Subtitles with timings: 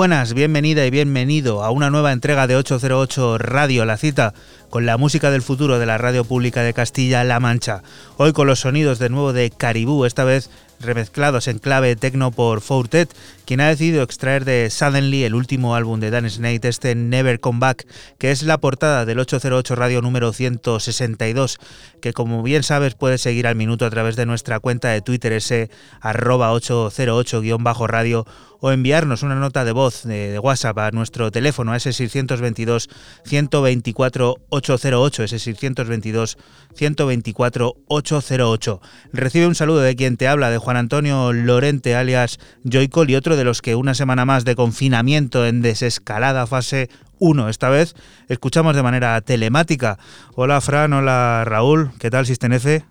[0.00, 4.32] Buenas, bienvenida y bienvenido a una nueva entrega de 808 Radio, la cita
[4.70, 7.82] con la música del futuro de la radio pública de Castilla-La Mancha.
[8.16, 10.48] Hoy con los sonidos de nuevo de Caribú, esta vez
[10.80, 16.00] remezclados en clave tecno por Fortet, quien ha decidido extraer de Suddenly el último álbum
[16.00, 17.86] de Dan Snake, este Never Come Back,
[18.16, 21.58] que es la portada del 808 Radio número 162,
[22.00, 25.34] que como bien sabes puedes seguir al minuto a través de nuestra cuenta de Twitter
[25.34, 25.68] ese
[26.00, 28.26] arroba 808-radio
[28.60, 32.88] o enviarnos una nota de voz de, WhatsApp a nuestro teléfono, a ese 622
[33.24, 36.38] 124 808, ese 622
[36.74, 38.80] 124 808.
[39.12, 43.36] Recibe un saludo de quien te habla, de Juan Antonio Lorente, alias Joycol, y otro
[43.36, 47.48] de los que una semana más de confinamiento en desescalada fase 1.
[47.48, 47.94] Esta vez
[48.28, 49.98] escuchamos de manera telemática.
[50.34, 52.84] Hola Fran, hola Raúl, ¿qué tal Sistenefe?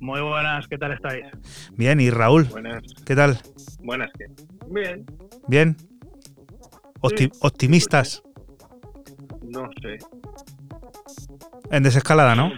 [0.00, 1.26] Muy buenas, ¿qué tal estáis?
[1.76, 2.82] Bien, y Raúl, buenas.
[3.04, 3.38] ¿qué tal?
[3.80, 4.26] Buenas, ¿qué?
[4.68, 5.04] Bien.
[5.48, 5.76] ¿Bien?
[7.40, 8.22] ¿Optimistas?
[9.42, 9.98] No sé.
[11.70, 12.50] En desescalada, ¿no?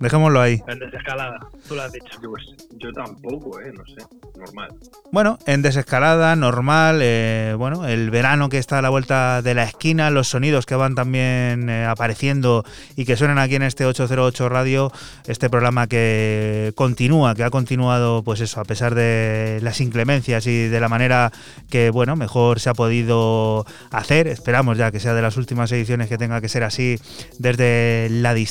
[0.00, 0.62] Dejémoslo ahí.
[0.66, 2.18] En desescalada, tú lo has dicho.
[2.22, 2.32] Yo,
[2.78, 3.72] yo tampoco, ¿eh?
[3.72, 4.06] No sé.
[4.38, 4.68] normal.
[5.12, 9.64] Bueno, en desescalada, normal, eh, bueno, el verano que está a la vuelta de la
[9.64, 12.64] esquina, los sonidos que van también eh, apareciendo
[12.96, 14.90] y que suenan aquí en este 808 Radio,
[15.26, 20.68] este programa que continúa, que ha continuado, pues eso, a pesar de las inclemencias y
[20.68, 21.32] de la manera
[21.70, 24.26] que, bueno, mejor se ha podido hacer.
[24.26, 26.98] Esperamos ya que sea de las últimas ediciones que tenga que ser así
[27.38, 28.43] desde la distancia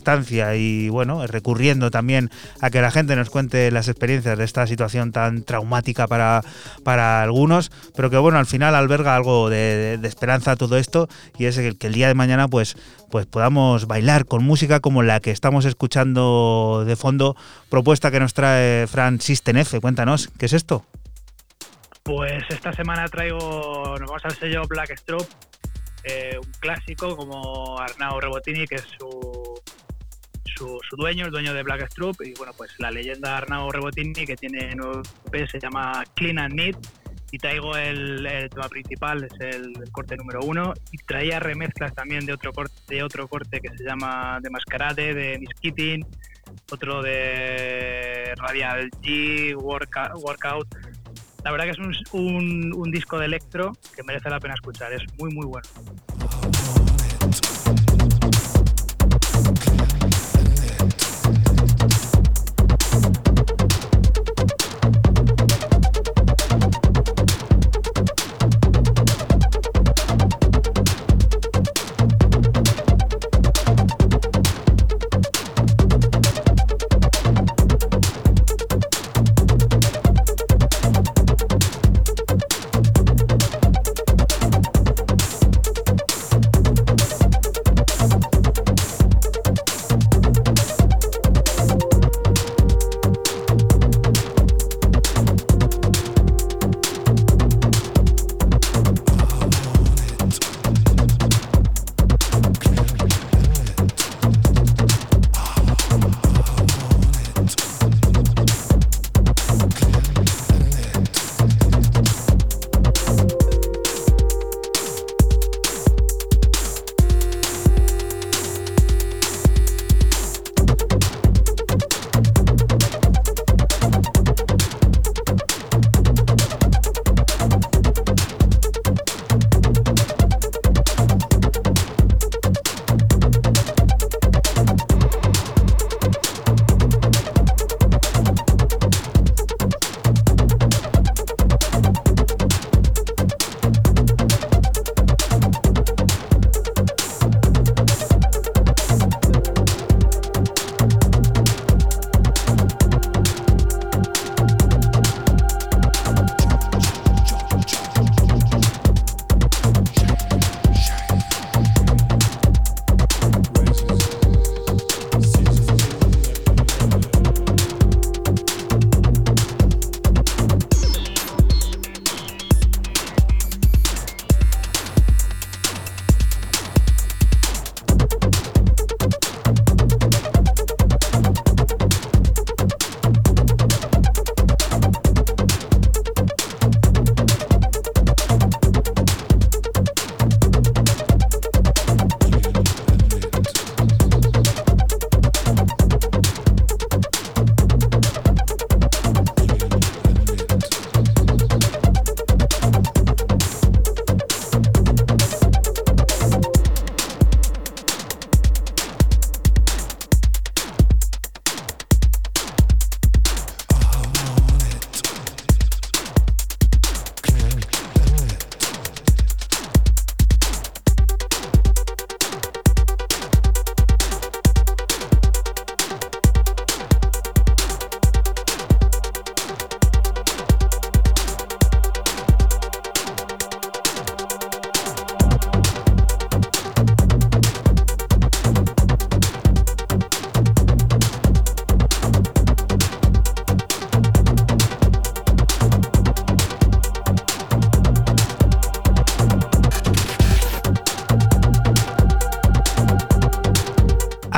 [0.56, 2.30] y, bueno, recurriendo también
[2.62, 6.44] a que la gente nos cuente las experiencias de esta situación tan traumática para
[6.84, 11.08] para algunos, pero que bueno, al final alberga algo de, esperanza todo esto
[11.38, 12.76] y es que el día de mañana pues,
[13.10, 17.36] pues podamos bailar con música como la que estamos escuchando de fondo,
[17.70, 19.80] propuesta que nos trae Fran System F.
[19.80, 20.86] Cuéntanos, ¿qué es esto?
[22.04, 25.26] Pues esta semana traigo, nos vamos al sello Black Strobe,
[26.04, 29.62] eh, un clásico como Arnau Rebotini, que es su,
[30.56, 34.36] su, dueño, el dueño de Black Stroop, y bueno, pues la leyenda Arnau Rebotini, que
[34.36, 35.02] tiene nuevo
[35.32, 36.78] EP, se llama Clean and Neat,
[37.32, 42.34] y traigo el, tema principal, es el, corte número uno, y traía remezclas también de
[42.34, 45.50] otro corte, de otro corte que se llama De Mascarade, de Miss
[46.72, 50.68] otro de Radial G, Workout.
[51.44, 55.02] La verdad que es un, un disco de electro que merece la pena escuchar, es
[55.18, 55.68] muy muy bueno.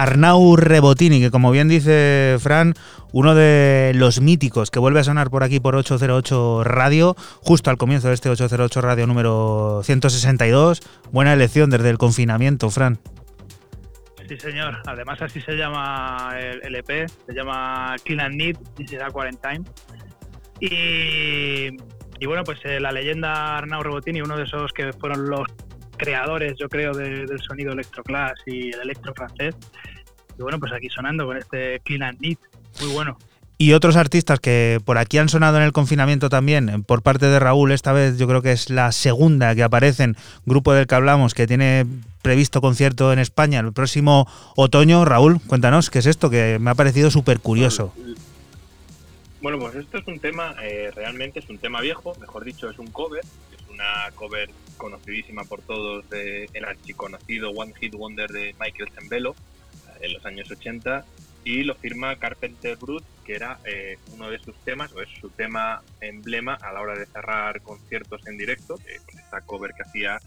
[0.06, 2.76] Arnau Rebotini, que como bien dice Fran,
[3.12, 7.78] uno de los míticos que vuelve a sonar por aquí por 808 Radio, justo al
[7.78, 10.84] comienzo de este 808 Radio número 162.
[11.12, 13.00] Buena elección desde el confinamiento, Fran.
[14.30, 14.78] Sí, señor.
[14.86, 19.64] Además, así se llama el, EP, se llama Clean and Neat, This is Quarantine.
[20.60, 21.76] Y,
[22.20, 25.48] y bueno, pues eh, la leyenda Arnau Robotini, uno de esos que fueron los
[25.98, 29.56] creadores, yo creo, del sonido electroclass y el electro francés.
[30.38, 32.40] Y bueno, pues aquí sonando con este Clean and Neat,
[32.82, 33.18] muy bueno.
[33.58, 37.40] Y otros artistas que por aquí han sonado en el confinamiento también, por parte de
[37.40, 41.34] Raúl, esta vez yo creo que es la segunda que aparecen, grupo del que hablamos,
[41.34, 41.86] que tiene
[42.22, 44.28] previsto concierto en España el próximo
[44.58, 45.06] otoño.
[45.06, 46.30] Raúl, cuéntanos, ¿qué es esto?
[46.30, 47.94] Que me ha parecido súper curioso.
[49.42, 52.78] Bueno, pues esto es un tema, eh, realmente es un tema viejo, mejor dicho, es
[52.78, 58.54] un cover, es una cover conocidísima por todos de el archiconocido One Hit Wonder de
[58.60, 59.34] Michael Zembello
[60.06, 61.06] en los años 80
[61.44, 65.30] y lo firma Carpenter Brut, que era eh, uno de sus temas, o es su
[65.30, 70.20] tema emblema a la hora de cerrar conciertos en directo, con esta cover que hacía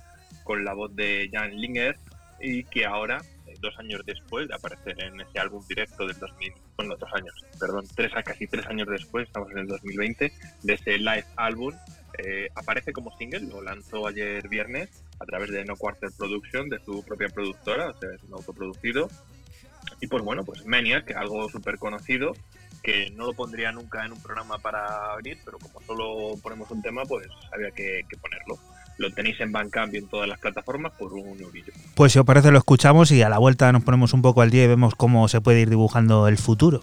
[0.45, 1.99] con la voz de Jan Linger,
[2.41, 6.53] y que ahora, eh, dos años después de aparecer en ese álbum directo del 2000,
[6.77, 10.33] bueno, dos años, perdón, tres a casi tres años después, estamos en el 2020,
[10.63, 11.75] de ese live álbum,
[12.19, 16.79] eh, aparece como single, lo lanzó ayer viernes a través de No Quarter Production, de
[16.85, 19.09] su propia productora, o sea, es un autoproducido,
[20.01, 22.33] y pues bueno, pues Maniac, algo súper conocido,
[22.83, 26.83] que no lo pondría nunca en un programa para venir, pero como solo ponemos un
[26.83, 28.59] tema, pues había que, ponerlo.
[28.99, 31.73] Lo tenéis en Bandcamp y en todas las plataformas por un eurillo.
[31.95, 34.51] Pues si os parece lo escuchamos y a la vuelta nos ponemos un poco al
[34.51, 36.83] día y vemos cómo se puede ir dibujando el futuro.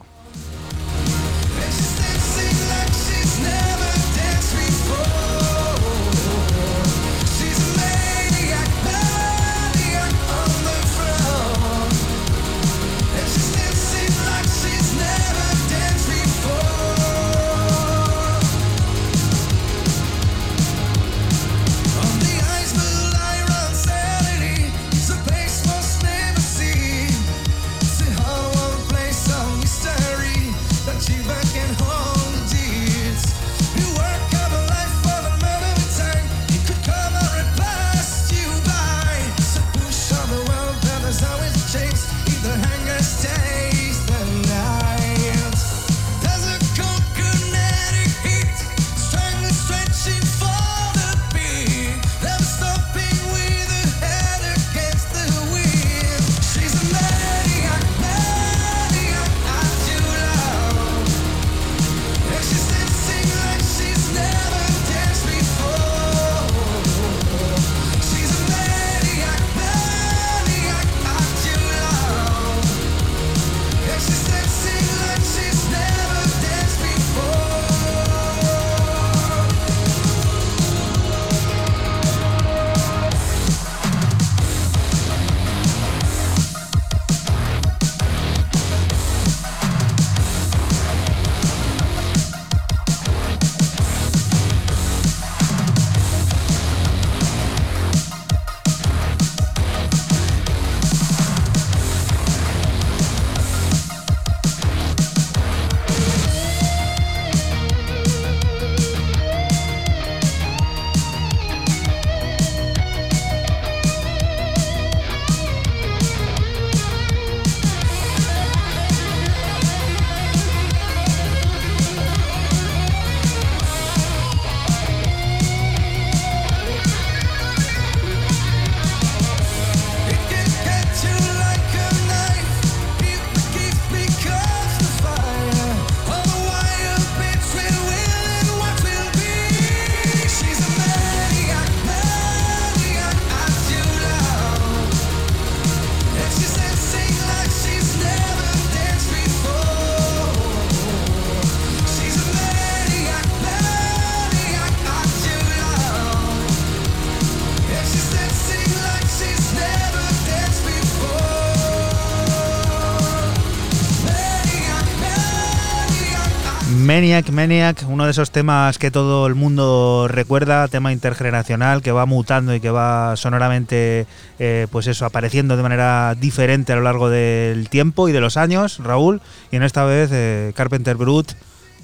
[167.47, 172.55] Maniac, uno de esos temas que todo el mundo recuerda, tema intergeneracional que va mutando
[172.55, 174.07] y que va sonoramente,
[174.39, 178.37] eh, pues eso, apareciendo de manera diferente a lo largo del tiempo y de los
[178.37, 179.21] años, Raúl,
[179.51, 181.33] y en esta vez eh, Carpenter Brut,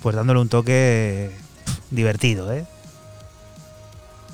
[0.01, 1.29] pues dándole un toque
[1.91, 2.65] divertido, ¿eh?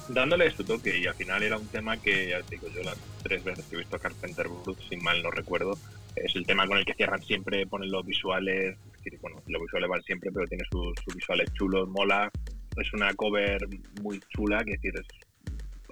[0.07, 3.43] Dándole su toque y al final era un tema que, ya digo, yo las tres
[3.43, 5.77] veces que he visto Carpenter Brut, sin mal no recuerdo,
[6.15, 8.77] es el tema con el que cierran siempre, ponen los visuales,
[9.21, 12.29] bueno, los visuales van siempre, pero tiene sus, visuales chulos, mola.
[12.75, 13.59] Es una cover
[14.01, 15.07] muy chula, que decir, es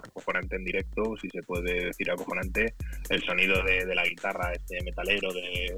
[0.03, 2.75] acojonante en directo, si se puede decir acojonante.
[3.10, 5.77] El sonido de, la guitarra, este metalero, de,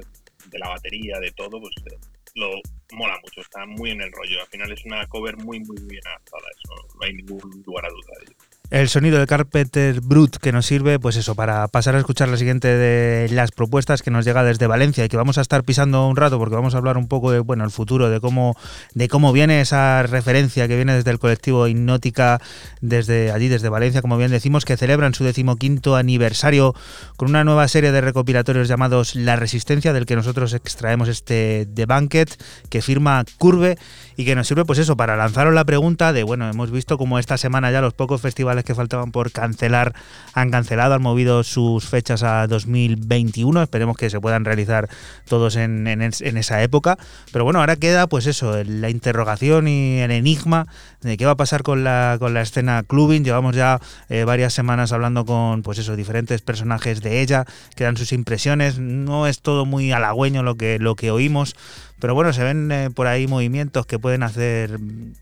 [0.53, 1.97] la batería, de todo, pues eh,
[2.35, 2.51] lo
[2.93, 4.41] mola mucho, está muy en el rollo.
[4.41, 7.89] Al final es una cover muy, muy bien adaptada, eso no hay ningún lugar a
[7.89, 11.95] duda de ello el sonido de Carpenter Brut que nos sirve, pues eso, para pasar
[11.95, 15.37] a escuchar la siguiente de las propuestas que nos llega desde Valencia y que vamos
[15.37, 18.09] a estar pisando un rato porque vamos a hablar un poco de, bueno, el futuro,
[18.09, 18.57] de cómo,
[18.93, 22.41] de cómo viene esa referencia que viene desde el colectivo Hipnótica,
[22.81, 26.75] desde allí, desde Valencia, como bien decimos, que celebran su decimoquinto aniversario
[27.15, 31.85] con una nueva serie de recopilatorios llamados La Resistencia, del que nosotros extraemos este The
[31.85, 32.29] Banquet,
[32.69, 33.77] que firma Curve
[34.17, 37.17] y que nos sirve, pues eso, para lanzaros la pregunta de, bueno, hemos visto como
[37.17, 39.93] esta semana ya los pocos festivales que faltaban por cancelar
[40.33, 43.63] han cancelado, han movido sus fechas a 2021.
[43.63, 44.89] Esperemos que se puedan realizar
[45.27, 46.97] todos en, esa época.
[47.31, 50.67] Pero bueno, ahora queda pues eso, la interrogación y el enigma
[51.01, 53.23] de qué va a pasar con la, con la escena clubbing.
[53.23, 57.97] Llevamos ya eh, varias semanas hablando con pues eso, diferentes personajes de ella, que dan
[57.97, 58.79] sus impresiones.
[58.79, 61.55] No es todo muy halagüeño lo que, lo que oímos.
[61.99, 64.79] Pero bueno, se ven eh, por ahí movimientos que pueden hacer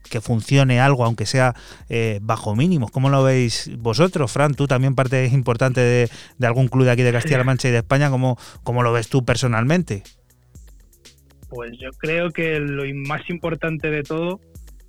[0.10, 1.55] que funcione algo, aunque sea
[1.89, 2.91] eh, bajo mínimos.
[2.91, 4.55] ¿Cómo lo veis vosotros, Fran?
[4.55, 6.10] Tú también parte importante de,
[6.46, 8.10] algún club de aquí de Castilla-La Mancha y de España.
[8.10, 10.03] ¿Cómo, ¿Cómo lo ves tú personalmente?
[11.48, 14.41] Pues yo creo que lo más importante de todo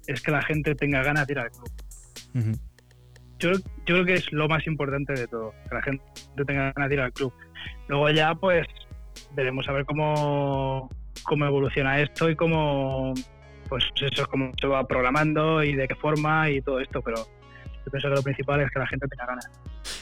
[0.07, 2.59] es que la gente tenga ganas de ir al club.
[3.39, 6.05] yo, yo, creo que es lo más importante de todo, que la gente
[6.47, 7.33] tenga ganas de ir al club.
[7.89, 8.67] Luego ya pues
[9.35, 10.89] veremos a ver cómo,
[11.25, 13.15] cómo evoluciona esto y cómo
[13.69, 17.91] pues eso cómo se va programando y de qué forma y todo esto, pero yo
[17.91, 19.51] pienso que lo principal es que la gente tenga ganas.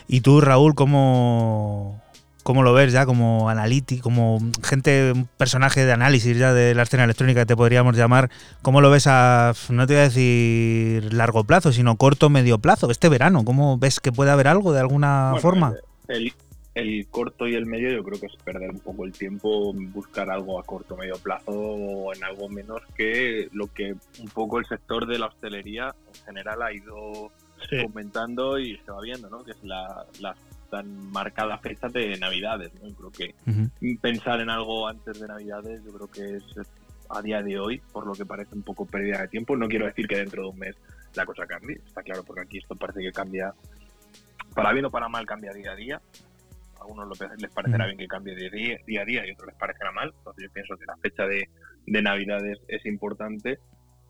[0.06, 2.02] ¿Y tú, Raúl, cómo,
[2.44, 6.84] cómo lo ves ya como analítico, como gente, un personaje de análisis ya de la
[6.84, 8.30] escena electrónica que te podríamos llamar?
[8.62, 12.90] ¿Cómo lo ves a, no te voy a decir largo plazo, sino corto, medio plazo,
[12.90, 13.44] este verano?
[13.44, 15.74] ¿Cómo ves que puede haber algo de alguna forma?
[16.06, 16.32] El,
[16.74, 20.30] el corto y el medio yo creo que es perder un poco el tiempo, buscar
[20.30, 24.66] algo a corto medio plazo o en algo menos que lo que un poco el
[24.66, 27.30] sector de la hostelería en general ha ido
[27.82, 29.44] comentando y se va viendo, ¿no?
[29.44, 30.04] Que es la,
[30.70, 32.94] tan marcada fecha de Navidades, ¿no?
[32.94, 33.34] creo que
[34.00, 36.44] pensar en algo antes de Navidades yo creo que es
[37.10, 39.56] a día de hoy, por lo que parece un poco pérdida de tiempo.
[39.56, 40.76] No quiero decir que dentro de un mes
[41.14, 43.54] la cosa cambie, está claro, porque aquí esto parece que cambia,
[44.54, 46.00] para bien o para mal, cambia día a día
[46.80, 49.56] a unos les parecerá bien que cambie de día, a día y a otros les
[49.56, 50.12] parecerá mal.
[50.16, 51.48] Entonces yo pienso que la fecha de,
[51.86, 53.58] de Navidades es importante.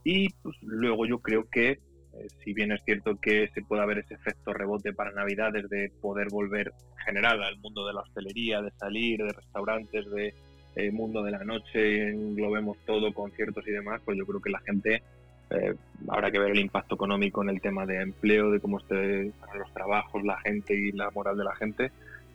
[0.02, 1.80] Y pues, luego yo creo que,
[2.18, 5.90] eh, si bien es cierto que se puede haber ese efecto rebote para Navidades de
[6.00, 10.34] poder volver en general al mundo de la hostelería, de salir, de restaurantes, de
[10.76, 14.60] eh, mundo de la noche, englobemos todo, conciertos y demás, pues yo creo que la
[14.60, 15.02] gente
[15.50, 15.74] eh,
[16.08, 19.72] habrá que ver el impacto económico en el tema de empleo, de cómo estén los
[19.72, 21.90] trabajos, la gente y la moral de la gente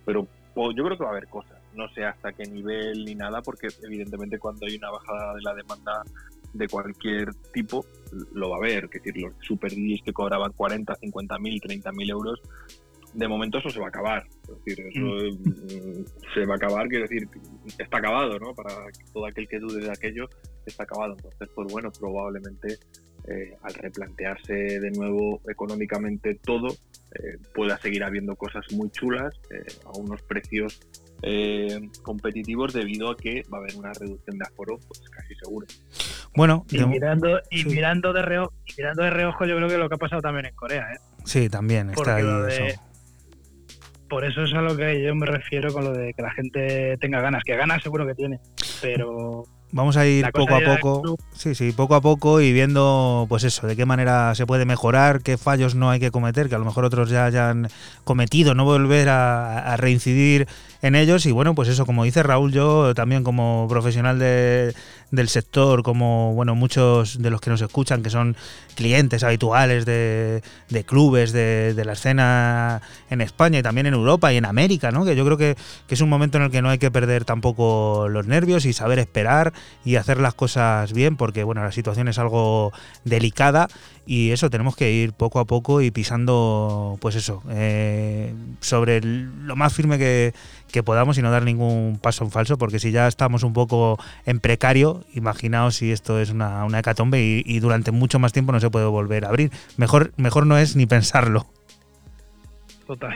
[0.09, 1.57] pero yo creo que va a haber cosas.
[1.75, 5.53] No sé hasta qué nivel ni nada, porque evidentemente cuando hay una bajada de la
[5.53, 6.03] demanda
[6.53, 7.85] de cualquier tipo,
[8.33, 8.85] lo va a haber.
[8.85, 12.41] Es decir, los super DJs que cobraban 40, 50 mil, 30 mil euros,
[13.13, 14.27] de momento eso se va a acabar.
[14.43, 16.01] Es decir, eso mm.
[16.01, 17.27] Mm, se va a acabar, quiero decir,
[17.77, 18.53] está acabado, ¿no?
[18.53, 18.73] Para
[19.13, 20.27] todo aquel que dude de aquello,
[20.65, 21.15] está acabado.
[21.15, 22.77] Entonces, pues bueno, probablemente
[23.27, 29.65] eh, al replantearse de nuevo económicamente todo, eh, pueda seguir habiendo cosas muy chulas eh,
[29.85, 30.79] a unos precios
[32.01, 35.67] competitivos debido a que va a haber una reducción de aforo pues casi seguro.
[36.35, 39.95] Bueno, y mirando y mirando de reojo, mirando de reojo yo creo que lo que
[39.95, 40.99] ha pasado también en Corea, ¿eh?
[41.25, 42.25] Sí, también está ahí
[44.07, 46.97] Por eso es a lo que yo me refiero con lo de que la gente
[46.97, 48.39] tenga ganas, que ganas seguro que tiene,
[48.81, 53.43] pero Vamos a ir poco a poco, sí, sí, poco a poco y viendo, pues
[53.43, 56.57] eso, de qué manera se puede mejorar, qué fallos no hay que cometer, que a
[56.57, 57.67] lo mejor otros ya hayan
[58.03, 60.47] cometido, no volver a, reincidir
[60.81, 61.25] en ellos.
[61.25, 64.73] Y bueno, pues eso, como dice Raúl, yo también como profesional de,
[65.11, 68.35] del sector, como bueno, muchos de los que nos escuchan, que son
[68.75, 74.31] clientes habituales de, de clubes, de, de, la escena en España y también en Europa
[74.31, 75.05] y en América, ¿no?
[75.05, 77.25] Que yo creo que, que es un momento en el que no hay que perder
[77.25, 82.07] tampoco los nervios y saber esperar y hacer las cosas bien, porque bueno, la situación
[82.07, 82.71] es algo
[83.03, 83.67] delicada
[84.09, 89.55] y eso tenemos que ir poco a poco y pisando, pues eso, eh, sobre lo
[89.55, 90.33] más firme que,
[90.83, 94.39] podamos y no dar ningún paso en falso, porque si ya estamos un poco en
[94.39, 98.71] precario, imaginaos si esto es una, una hecatombe y, durante mucho más tiempo no se
[98.71, 99.51] puede volver a abrir.
[99.77, 101.45] Mejor, mejor no es ni pensarlo.
[102.87, 103.13] Total,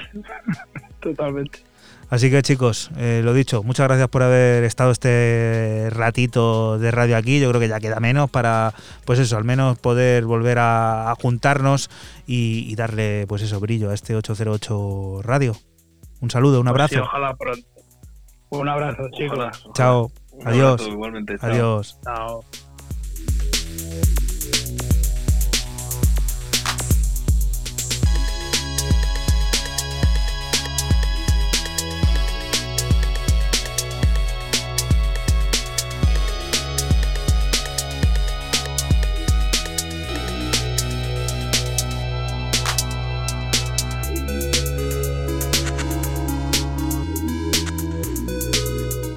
[1.00, 1.73] totalmente.
[2.14, 7.18] Así que chicos, eh, lo dicho, muchas gracias por haber estado este ratito de radio
[7.18, 7.40] aquí.
[7.40, 8.72] Yo creo que ya queda menos para,
[9.04, 11.90] pues eso, al menos poder volver a, juntarnos
[12.28, 15.56] y, darle, pues eso, brillo a este 808 Radio.
[16.22, 17.02] Un saludo, un pues abrazo.
[17.02, 17.68] ojalá pronto.
[18.50, 19.68] Un abrazo, chicos.
[19.74, 20.12] Chao.
[20.46, 20.88] Adiós.
[21.42, 21.98] Adiós.
[22.04, 22.46] Chao.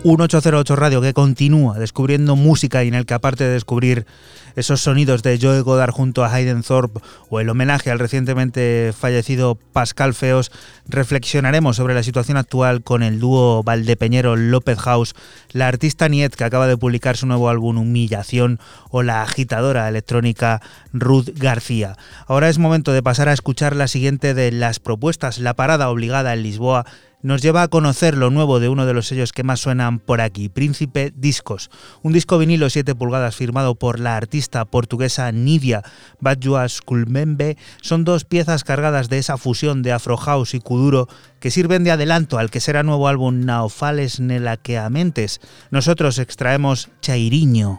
[0.06, 4.06] 1808 Radio que continúa descubriendo música y en el que aparte de descubrir
[4.54, 9.58] esos sonidos de Joe Godard junto a Hayden Thorpe o el homenaje al recientemente fallecido
[9.72, 10.52] Pascal Feos,
[10.86, 15.16] reflexionaremos sobre la situación actual con el dúo Valdepeñero López House,
[15.50, 20.62] la artista Niet que acaba de publicar su nuevo álbum Humillación o la agitadora electrónica
[20.92, 21.96] Ruth García.
[22.28, 26.32] Ahora es momento de pasar a escuchar la siguiente de las propuestas, la parada obligada
[26.32, 26.86] en Lisboa
[27.26, 30.20] nos lleva a conocer lo nuevo de uno de los sellos que más suenan por
[30.20, 31.70] aquí, Príncipe Discos,
[32.02, 35.82] un disco vinilo 7 pulgadas firmado por la artista portuguesa Nidia
[36.20, 37.56] Badjua Skulmembe.
[37.82, 41.08] Son dos piezas cargadas de esa fusión de Afro House y Kuduro
[41.40, 45.40] que sirven de adelanto al que será nuevo álbum Naofales Nelaqueamentes.
[45.72, 47.78] Nosotros extraemos Chairiño.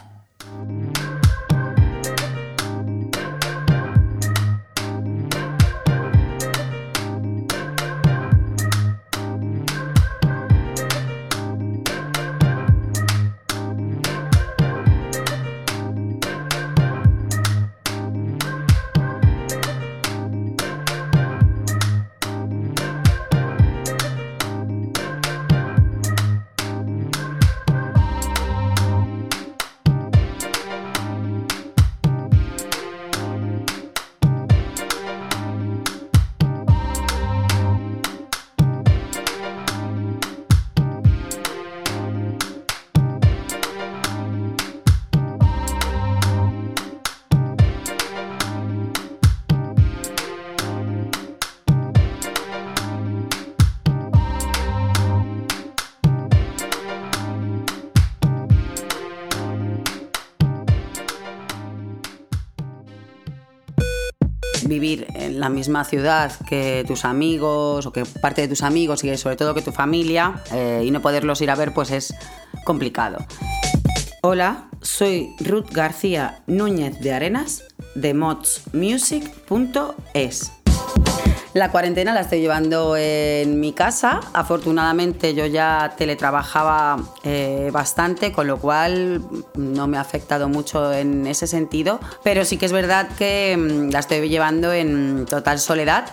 [65.47, 69.53] La misma ciudad que tus amigos o que parte de tus amigos y sobre todo
[69.53, 72.13] que tu familia eh, y no poderlos ir a ver pues es
[72.65, 73.25] complicado.
[74.23, 77.63] Hola, soy Ruth García Núñez de Arenas
[77.95, 80.51] de modsmusic.es.
[81.57, 84.19] La cuarentena la estoy llevando en mi casa.
[84.33, 89.23] Afortunadamente yo ya teletrabajaba eh, bastante, con lo cual
[89.55, 91.99] no me ha afectado mucho en ese sentido.
[92.21, 96.05] Pero sí que es verdad que mm, la estoy llevando en total soledad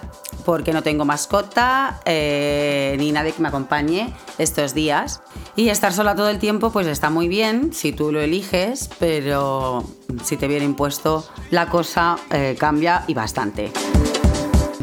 [0.47, 5.21] porque no tengo mascota eh, ni nadie que me acompañe estos días.
[5.57, 9.85] Y estar sola todo el tiempo pues está muy bien si tú lo eliges, pero
[10.25, 13.71] si te viene impuesto la cosa eh, cambia y bastante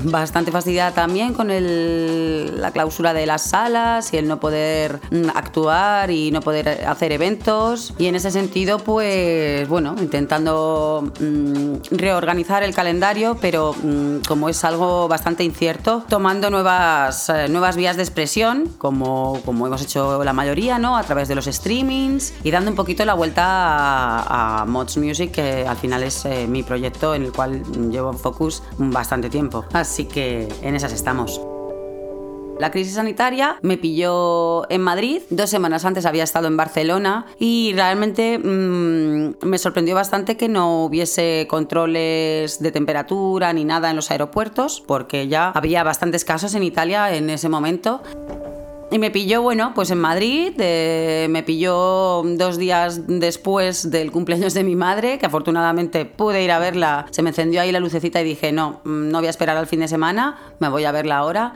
[0.04, 6.12] bastante fastidiada también con la clausura de las salas y el no poder mm, actuar
[6.12, 7.94] y no poder hacer eventos.
[7.98, 14.64] Y en ese sentido, pues bueno, intentando mm, reorganizar el calendario, pero mm, como es
[14.64, 20.34] algo bastante incierto, tomando nuevas, eh, nuevas vías de expresión, como, como hemos hecho la
[20.34, 20.98] mayoría, ¿no?
[20.98, 25.66] A través de los streamings y dando un poquito la vuelta a, Mods Music, que
[25.68, 29.66] al final es eh, mi proyecto en el cual llevo focus bastante tiempo.
[29.74, 31.42] Así que en esas estamos.
[32.60, 37.74] La crisis sanitaria me pilló en Madrid, dos semanas antes había estado en Barcelona y
[37.74, 44.12] realmente mm, me sorprendió bastante que no hubiese controles de temperatura ni nada en los
[44.12, 48.04] aeropuertos, porque ya había bastantes casos en Italia en ese momento.
[48.94, 54.54] Y me pilló, bueno, pues en Madrid, eh, me pilló dos días después del cumpleaños
[54.54, 58.20] de mi madre, que afortunadamente pude ir a verla, se me encendió ahí la lucecita
[58.20, 60.92] y dije, no, mm, no voy a esperar al fin de semana, me voy a
[60.92, 61.54] verla ahora.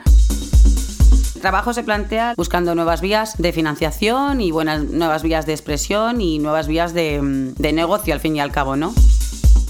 [1.36, 6.22] El trabajo se plantea buscando nuevas vías de financiación y buenas nuevas vías de expresión
[6.22, 8.94] y nuevas vías de, mm, de negocio al fin y al cabo, ¿no?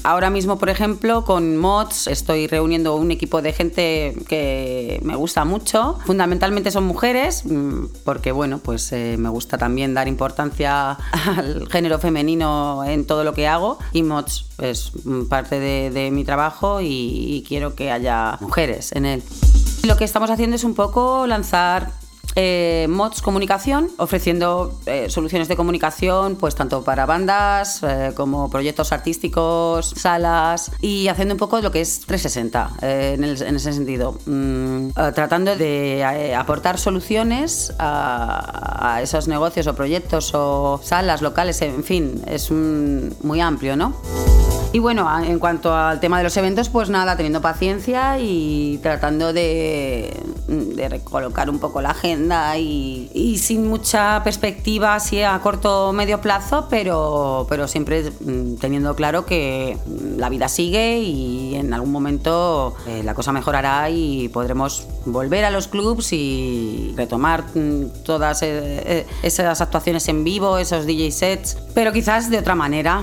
[0.06, 5.46] Ahora mismo, por ejemplo, con Mods estoy reuniendo un equipo de gente que me gusta
[5.46, 5.98] mucho.
[6.06, 10.92] Fundamentalmente son mujeres, mm, porque bueno, pues eh, me gusta también dar importancia
[11.38, 13.80] al género femenino en todo lo que hago.
[13.94, 14.92] Y Mods es
[15.28, 19.24] parte de, mi trabajo y quiero que haya mujeres en él.
[19.88, 21.92] Lo que estamos haciendo es un poco lanzar
[22.36, 28.92] eh, Mods Comunicación, ofreciendo eh, soluciones de comunicación, pues tanto para bandas eh, como proyectos
[28.92, 35.56] artísticos, salas y haciendo un poco lo que es 360 en, ese sentido, mm, tratando
[35.56, 43.42] de aportar soluciones a, esos negocios o proyectos o salas locales, en fin, es muy
[43.42, 43.96] amplio, ¿no?
[44.76, 49.32] Y bueno, en cuanto al tema de los eventos, pues nada, teniendo paciencia y tratando
[49.32, 50.22] de,
[50.90, 52.25] recolocar un poco la agenda
[52.58, 58.96] y, sin mucha perspectiva así a corto o medio plazo, pero, pero siempre mm, teniendo
[58.96, 59.78] claro que
[60.18, 65.52] la vida sigue y en algún momento eh, la cosa mejorará y podremos volver a
[65.52, 68.48] los clubs y retomar mm, todas eh,
[68.86, 73.02] eh, esas actuaciones en vivo, esos DJ sets, pero quizás de otra manera.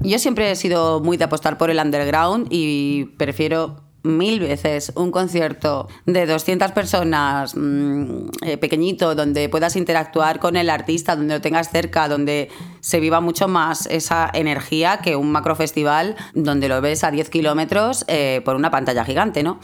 [0.00, 5.10] Yo siempre he sido muy de apostar por el underground y prefiero mil veces un
[5.10, 11.40] concierto de 200 personas mm, eh, pequeñito, donde puedas interactuar con el artista, donde lo
[11.40, 12.48] tengas cerca, donde
[12.80, 17.28] se viva mucho más esa energía que un macro festival donde lo ves a 10
[17.30, 19.60] kilómetros eh, por una pantalla gigante, ¿no?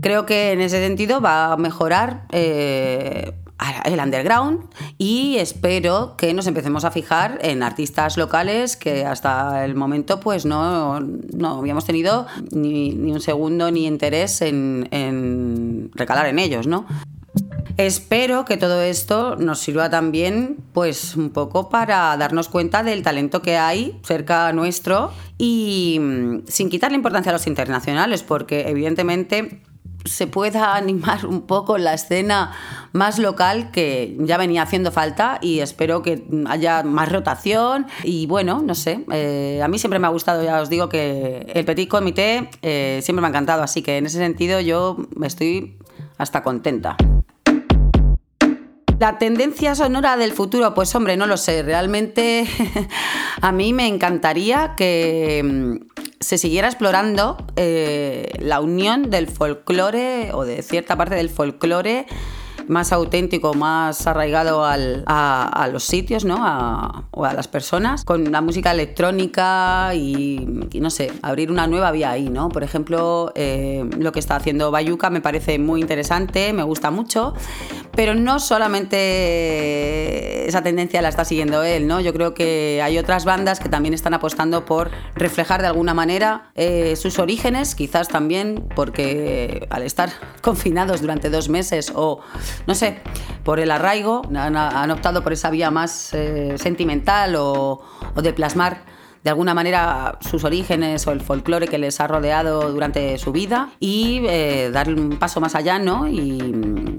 [0.00, 3.32] Creo que en ese sentido va a mejorar eh,
[3.84, 4.64] el underground
[4.98, 10.44] y espero que nos empecemos a fijar en artistas locales que hasta el momento pues
[10.44, 16.86] no, no habíamos tenido ni, un segundo ni interés en, en recalar en ellos, ¿no?
[17.78, 23.40] Espero que todo esto nos sirva también, pues, un poco para darnos cuenta del talento
[23.40, 29.62] que hay cerca nuestro y mm, sin quitarle importancia a los internacionales, porque evidentemente
[30.04, 32.52] se pueda animar un poco la escena
[32.92, 38.62] más local que ya venía haciendo falta y espero que haya más rotación y bueno,
[38.64, 41.88] no sé, eh, a mí siempre me ha gustado, ya os digo que el Petit
[41.88, 45.76] Comité eh, siempre me ha encantado, así que en ese sentido yo estoy
[46.18, 46.96] hasta contenta.
[49.02, 51.64] La tendencia sonora del futuro, pues hombre, no lo sé.
[51.64, 52.46] Realmente
[53.40, 55.91] a mí me encantaría que mm,
[56.22, 62.06] se siguiera explorando eh, la unión del folclore o de cierta parte del folclore
[62.68, 66.38] más auténtico, más arraigado a, los sitios, ¿no?
[66.40, 71.90] A, o a las personas, con la música electrónica y, no sé, abrir una nueva
[71.92, 72.48] vía ahí, ¿no?
[72.48, 77.34] Por ejemplo, eh, lo que está haciendo Bayuca me parece muy interesante, me gusta mucho,
[77.94, 82.00] pero no solamente esa tendencia la está siguiendo él, ¿no?
[82.00, 86.50] Yo creo que hay otras bandas que también están apostando por reflejar de alguna manera
[86.54, 90.10] eh, sus orígenes, quizás también porque al estar
[90.42, 92.20] confinados durante dos meses o
[92.66, 92.98] no sé,
[93.44, 97.82] por el arraigo, han, optado por esa vía más eh, sentimental o,
[98.16, 98.84] de plasmar
[99.24, 103.70] de alguna manera sus orígenes o el folclore que les ha rodeado durante su vida
[103.78, 106.08] y eh, dar un paso más allá ¿no?
[106.08, 106.98] y,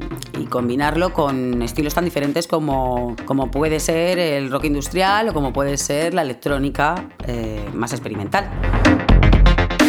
[0.49, 5.77] combinarlo con estilos tan diferentes como, como, puede ser el rock industrial o como puede
[5.77, 8.51] ser la electrónica eh, más experimental.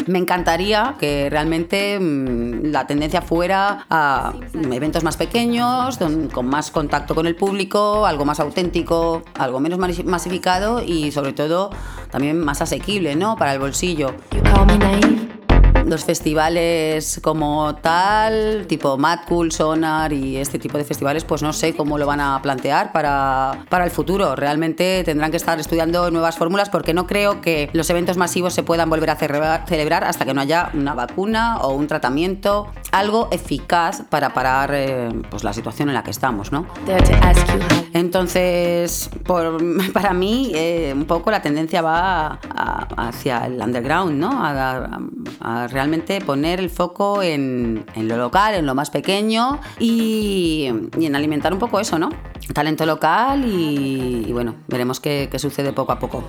[0.07, 4.33] Me encantaría que realmente mm, la tendencia fuera a
[4.73, 5.99] eventos más pequeños,
[6.33, 11.71] con más contacto con el público, algo más auténtico, algo menos masificado y sobre todo
[12.11, 13.37] también más asequible, ¿no?
[13.37, 14.15] Para el bolsillo
[15.87, 21.53] los festivales como tal, tipo Mad Cool, Sonar y este tipo de festivales, pues no
[21.53, 24.37] sé cómo lo van a plantear para, para el futuro.
[24.37, 28.63] Realmente tendrán que estar estudiando nuevas fórmulas porque no creo que los eventos masivos se
[28.63, 34.03] puedan volver a celebrar hasta que no haya una vacuna o un tratamiento, algo eficaz
[34.09, 36.67] para parar eh, pues la situación en la que estamos, ¿no?
[37.93, 39.11] Entonces,
[39.93, 42.39] para mí, eh, un poco la tendencia va
[42.97, 44.45] hacia el underground, ¿no?
[44.45, 51.53] a realmente poner el foco en, lo local, en lo más pequeño y, en alimentar
[51.53, 52.09] un poco eso, ¿no?
[52.55, 56.25] Talento local y, bueno, veremos qué, sucede poco a poco.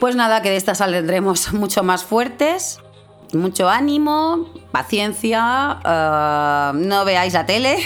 [0.00, 2.80] Pues nada, que de estas saldremos mucho más fuertes,
[3.32, 7.76] mucho ánimo, paciencia, eh, no veáis la tele,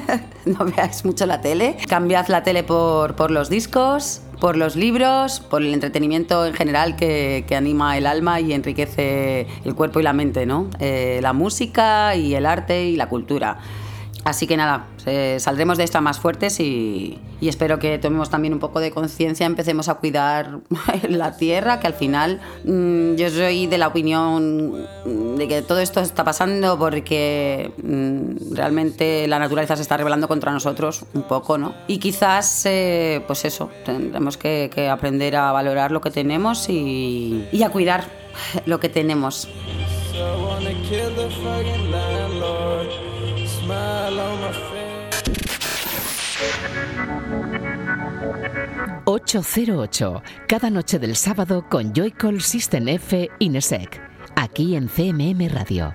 [0.46, 5.40] no veáis mucho la tele, cambiad la tele por, por los discos, por los libros,
[5.40, 10.12] por el entretenimiento en general que, anima el alma y enriquece el cuerpo y la
[10.12, 10.68] mente, ¿no?
[10.78, 13.58] Eh, la música y el arte y la cultura.
[14.24, 14.86] Así que nada,
[15.38, 19.88] saldremos de esta más fuertes y, espero que tomemos también un poco de conciencia, empecemos
[19.88, 20.58] a cuidar
[21.08, 24.86] la tierra, que al final mm, yo soy de la opinión
[25.36, 30.52] de que todo esto está pasando porque mm, realmente la naturaleza se está rebelando contra
[30.52, 31.74] nosotros un poco, ¿no?
[31.86, 37.62] Y quizás, eh, pues eso, tendremos que, aprender a valorar lo que tenemos y, y
[37.62, 38.04] a cuidar
[38.66, 39.48] lo que tenemos.
[41.30, 42.17] smile
[49.04, 54.00] 808, cada noche del sábado con Joycall System F Inesec,
[54.36, 55.92] aquí en CMM Radio.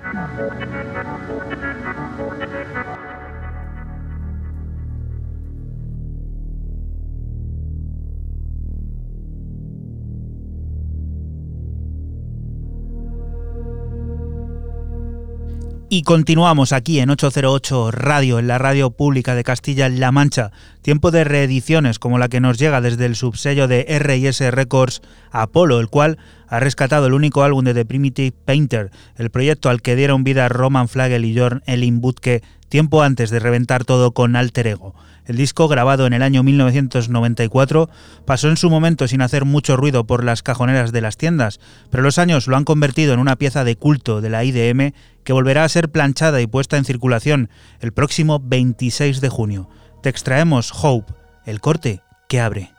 [15.96, 20.52] Y continuamos aquí en 808 Radio, en la radio pública de Castilla-La Mancha.
[20.82, 25.80] Tiempo de reediciones como la que nos llega desde el subsello de RS Records Apollo,
[25.80, 29.96] el cual ha rescatado el único álbum de The Primitive Painter, el proyecto al que
[29.96, 34.66] dieron vida Roman Flagel y Jorn Elin Butke tiempo antes de reventar todo con Alter
[34.66, 34.96] Ego.
[35.26, 37.90] El disco, grabado en el año 1994,
[38.26, 41.60] pasó en su momento sin hacer mucho ruido por las cajoneras de las tiendas,
[41.90, 45.34] pero los años lo han convertido en una pieza de culto de la IDM que
[45.34, 49.70] volverá a ser planchada y puesta en circulación el próximo 26 de junio.
[50.02, 51.14] Te extraemos Hope,
[51.46, 52.72] el corte que abre.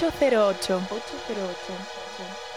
[0.00, 0.80] 808.
[0.88, 2.49] 808.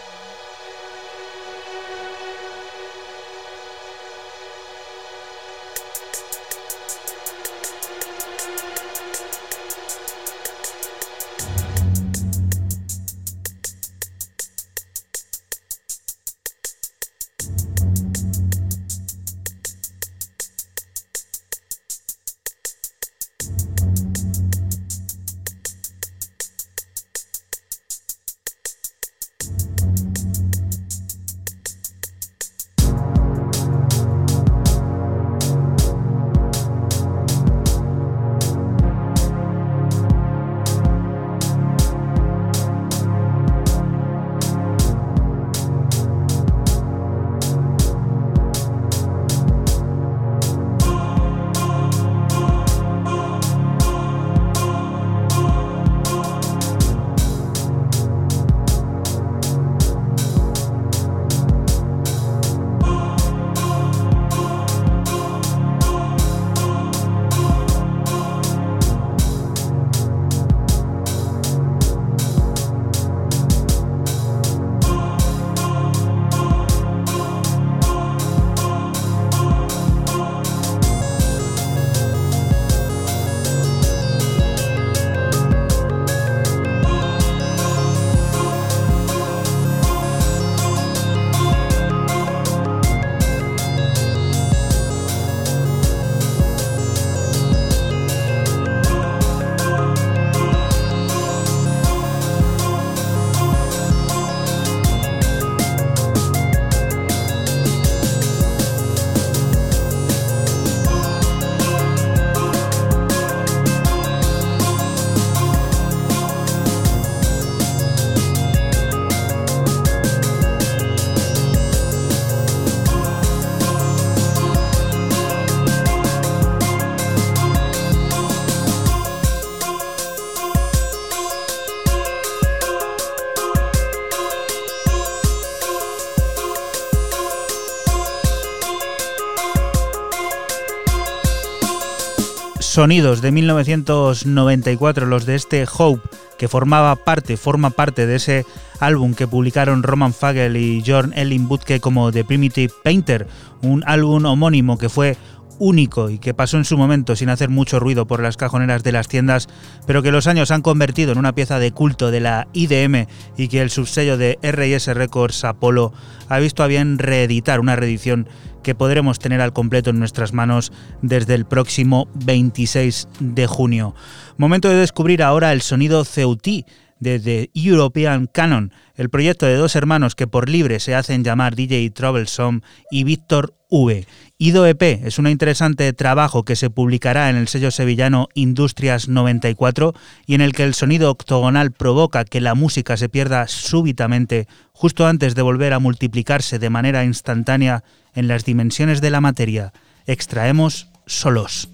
[142.74, 146.02] Sonidos de 1994, los de este Hope,
[146.36, 148.46] que formaba parte, forma parte de ese
[148.80, 153.28] álbum que publicaron Roman Fagel y John Ellen Butke como The Primitive Painter,
[153.62, 155.16] un álbum homónimo que fue
[155.60, 158.90] único y que pasó en su momento sin hacer mucho ruido por las cajoneras de
[158.90, 159.46] las tiendas,
[159.86, 163.06] pero que los años han convertido en una pieza de culto de la IDM
[163.36, 165.92] y que el subsello de RS Records Apollo
[166.28, 168.26] ha visto a bien reeditar una reedición
[168.64, 173.94] que podremos tener al completo en nuestras manos desde el próximo 26 de junio.
[174.36, 176.66] Momento de descubrir ahora el sonido Ceutí
[177.04, 181.54] de The European Canon, el proyecto de dos hermanos que por libre se hacen llamar
[181.54, 184.06] DJ Troublesome y Víctor V.
[184.38, 189.94] Ido EP es un interesante trabajo que se publicará en el sello sevillano Industrias 94
[190.26, 195.06] y en el que el sonido octogonal provoca que la música se pierda súbitamente justo
[195.06, 197.84] antes de volver a multiplicarse de manera instantánea
[198.14, 199.72] en las dimensiones de la materia.
[200.06, 201.68] Extraemos solos.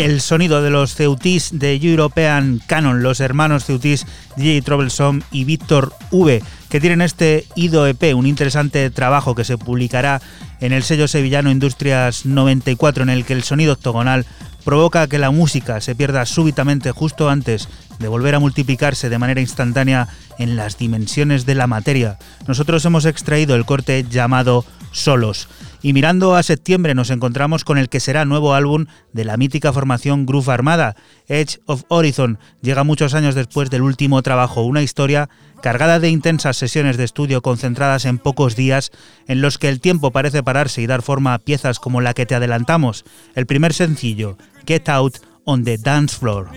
[0.00, 5.92] El sonido de los Ceutis de European Canon, los hermanos Ceutis DJ Troublesome y Víctor
[6.10, 10.22] V, que tienen este Ido EP, un interesante trabajo que se publicará
[10.60, 14.24] en el sello sevillano Industrias 94, en el que el sonido octogonal
[14.64, 19.42] provoca que la música se pierda súbitamente justo antes de volver a multiplicarse de manera
[19.42, 22.18] instantánea en las dimensiones de la materia.
[22.46, 25.48] Nosotros hemos extraído el corte llamado Solos.
[25.82, 29.72] Y mirando a septiembre nos encontramos con el que será nuevo álbum de la mítica
[29.72, 30.94] formación Groove Armada,
[31.26, 32.38] Edge of Horizon.
[32.60, 35.30] Llega muchos años después del último trabajo, una historia
[35.62, 38.90] cargada de intensas sesiones de estudio concentradas en pocos días,
[39.26, 42.26] en los que el tiempo parece pararse y dar forma a piezas como la que
[42.26, 43.04] te adelantamos,
[43.34, 46.50] el primer sencillo, Get Out on the Dance Floor.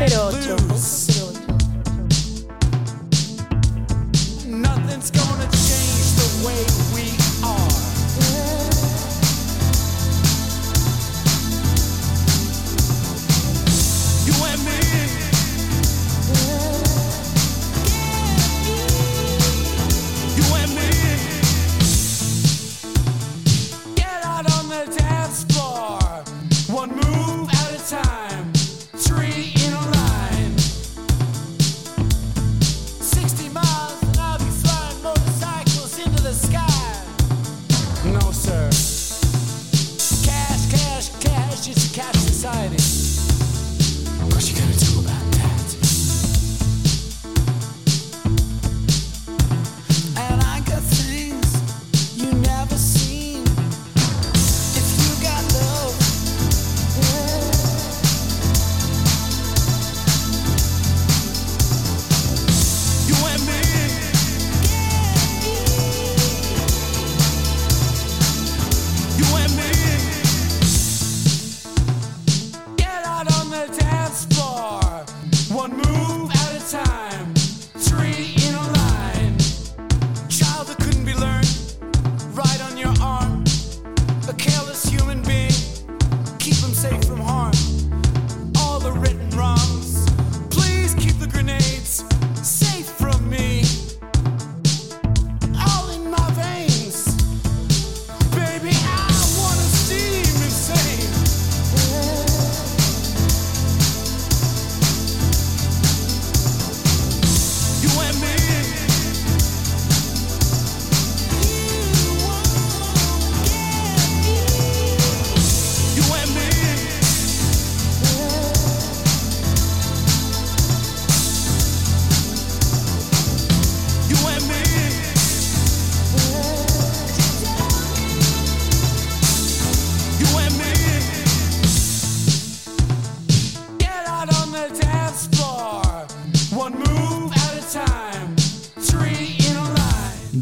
[0.00, 0.69] 08.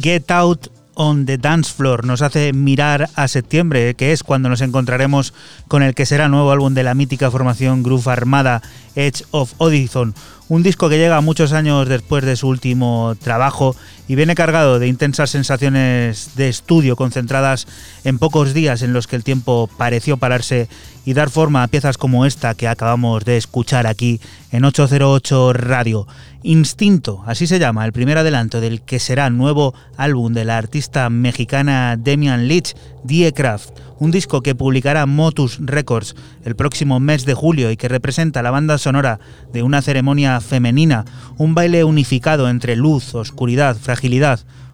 [0.09, 4.63] Get Out on the Dance Floor nos hace mirar a septiembre, que es cuando nos
[4.63, 5.35] encontraremos
[5.69, 8.63] con el que será nuevo álbum de la mítica formación Groove Armada
[8.95, 10.15] Edge of Odison,
[10.49, 13.77] un disco que llega muchos años después de su último trabajo
[14.09, 17.69] y viene cargado de intensas sensaciones de estudio concentradas
[18.05, 20.69] en pocos días en los que el tiempo pareció pararse
[21.05, 26.07] y dar forma a piezas como esta que acabamos de escuchar aquí en 808 Radio.
[26.43, 31.11] Instinto, así se llama, el primer adelanto del que será nuevo álbum de la artista
[31.11, 37.35] mexicana Demian Leach, Die Craft un disco que publicará Motus Records el próximo mes de
[37.35, 39.19] julio y que representa la banda sonora
[39.53, 41.05] de una ceremonia femenina,
[41.37, 43.98] un baile unificado entre luz, oscuridad, fragilidad,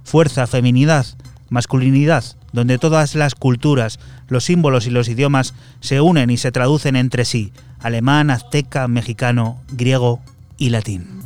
[0.04, 1.06] fuerza, feminidad,
[1.48, 3.98] masculinidad, donde todas las culturas,
[4.28, 9.60] los símbolos y los idiomas se unen y se traducen entre sí, alemán, azteca, mexicano,
[9.72, 10.20] griego
[10.56, 11.23] y latín.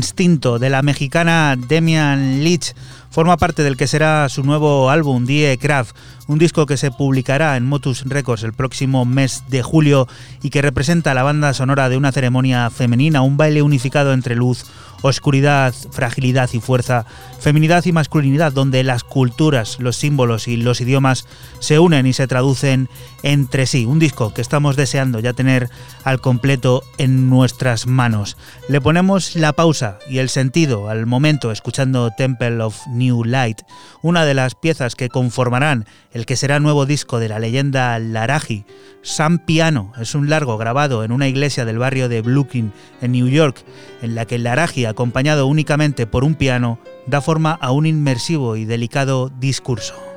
[0.00, 2.72] Instinto de la mexicana Demian Leach
[3.10, 5.94] forma parte del que será su nuevo álbum Die Craft,
[6.26, 10.08] un disco que se publicará en Motus Records el próximo mes de julio
[10.42, 14.64] y que representa la banda sonora de una ceremonia femenina, un baile unificado entre luz,
[15.02, 17.04] oscuridad, fragilidad y fuerza,
[17.38, 21.26] feminidad y masculinidad, donde las culturas, los símbolos y los idiomas
[21.58, 22.88] se unen y se traducen
[23.22, 23.86] entre sí.
[23.86, 25.70] Un disco que estamos deseando ya tener
[26.04, 28.36] al completo en nuestras manos.
[28.68, 33.62] Le ponemos la pausa y el sentido al momento escuchando Temple of New Light,
[34.02, 38.64] una de las piezas que conformarán el que será nuevo disco de la leyenda Laraji.
[39.02, 43.28] Sam Piano es un largo grabado en una iglesia del barrio de Brooklyn, en New
[43.28, 43.64] York,
[44.02, 48.64] en la que Laraji, acompañado únicamente por un piano, da forma a un inmersivo y
[48.64, 50.09] delicado discurso.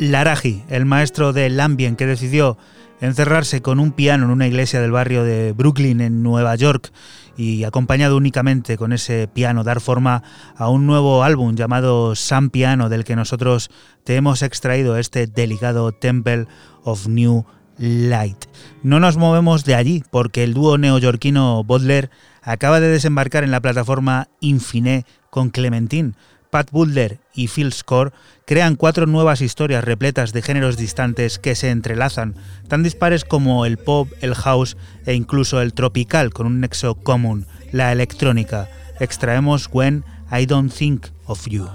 [0.00, 2.56] Laraji, el maestro del ambient que decidió
[3.02, 6.90] encerrarse con un piano en una iglesia del barrio de Brooklyn en Nueva York
[7.36, 10.22] y acompañado únicamente con ese piano dar forma
[10.56, 13.70] a un nuevo álbum llamado Sun Piano del que nosotros
[14.02, 16.46] te hemos extraído este delicado Temple
[16.82, 17.44] of New
[17.76, 18.46] Light.
[18.82, 22.08] No nos movemos de allí porque el dúo neoyorquino Butler
[22.40, 26.14] acaba de desembarcar en la plataforma Infine con Clementine.
[26.50, 28.12] Pat Butler y Phil Score
[28.46, 32.34] crean cuatro nuevas historias repletas de géneros distantes que se entrelazan,
[32.68, 34.76] tan dispares como el pop, el house
[35.06, 38.68] e incluso el tropical con un nexo común, la electrónica.
[38.98, 41.68] Extraemos When I Don't Think of You.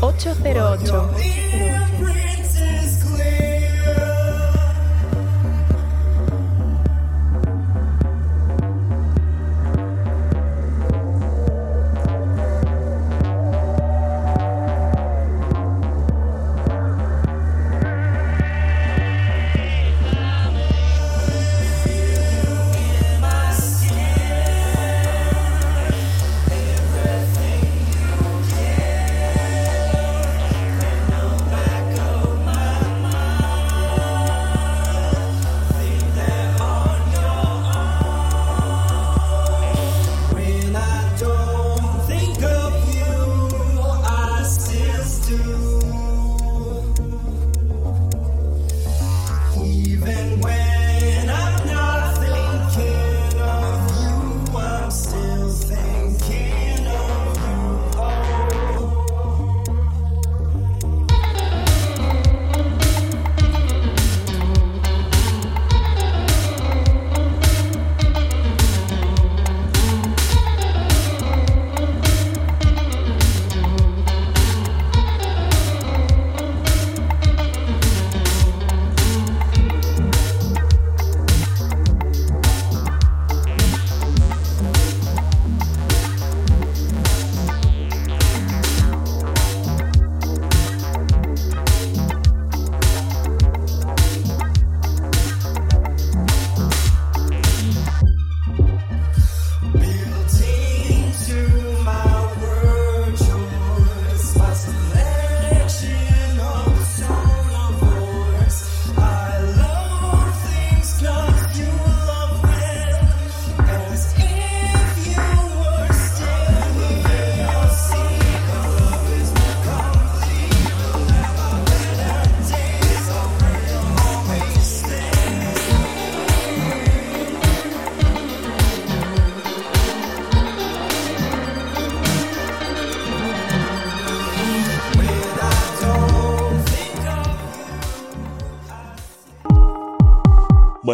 [0.00, 1.73] 808.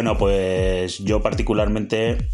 [0.01, 2.27] Bueno, pues yo particularmente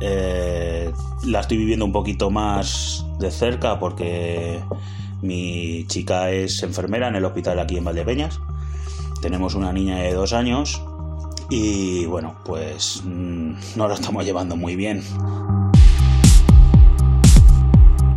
[0.00, 0.92] eh,
[1.24, 4.62] la estoy viviendo un poquito más de cerca porque
[5.20, 8.38] mi chica es enfermera en el hospital aquí en Valdepeñas.
[9.20, 10.80] Tenemos una niña de dos años
[11.50, 15.02] y bueno, pues mm, no lo estamos llevando muy bien.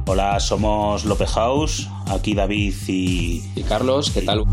[0.06, 3.52] Hola, somos López House, aquí David y...
[3.56, 4.44] Y Carlos, ¿qué tal?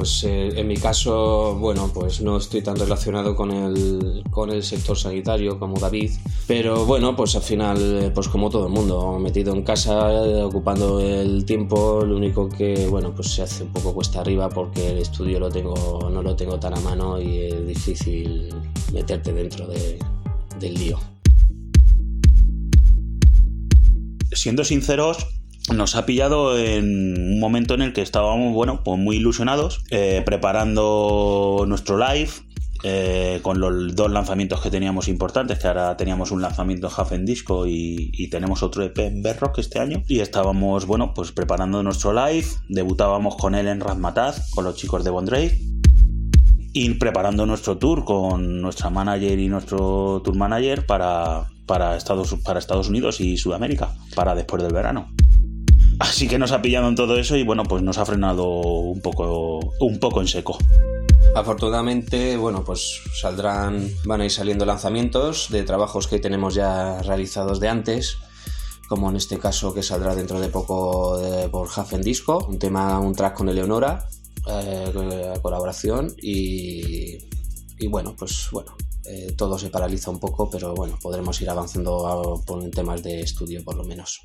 [0.00, 4.62] Pues eh, en mi caso, bueno, pues no estoy tan relacionado con el, con el
[4.62, 6.12] sector sanitario como David,
[6.46, 10.08] pero bueno, pues al final, pues como todo el mundo, metido en casa,
[10.42, 14.88] ocupando el tiempo, lo único que, bueno, pues se hace un poco cuesta arriba porque
[14.88, 18.54] el estudio no lo tengo tan a mano y es difícil
[18.94, 19.98] meterte dentro de,
[20.58, 20.98] del lío.
[24.32, 25.26] Siendo sinceros,
[25.74, 30.22] nos ha pillado en un momento en el que estábamos, bueno, pues muy ilusionados, eh,
[30.24, 32.30] preparando nuestro live.
[32.82, 37.12] eh, con los dos lanzamientos que teníamos importantes, que ahora teníamos un lanzamiento en Half
[37.12, 40.02] en Disco y, tenemos otro EP en Bedrock este año.
[40.08, 45.04] Y estábamos, bueno, pues preparando nuestro live, debutábamos con él en Razmataz, con los chicos
[45.04, 45.60] de Bondrey,
[46.72, 52.60] y preparando nuestro tour con nuestra manager y nuestro tour manager para, para, Estados, para
[52.60, 55.12] Estados Unidos y Sudamérica, para después del verano.
[56.00, 59.02] Así que nos ha pillado en todo eso y bueno, pues nos ha frenado un
[59.02, 60.56] poco, un poco en seco.
[61.34, 67.60] Afortunadamente, bueno, pues saldrán, van a ir saliendo lanzamientos de trabajos que tenemos ya realizados
[67.60, 68.16] de antes,
[68.88, 72.98] como en este caso que saldrá dentro de poco de, por Hafen Disco, un tema,
[72.98, 74.08] un track con Eleonora,
[74.48, 77.18] eh, colaboración y,
[77.78, 78.74] y, bueno, pues bueno,
[79.04, 83.20] eh, todo se paraliza un poco, pero bueno, podremos ir avanzando a, por temas de
[83.20, 84.20] estudio por lo menos.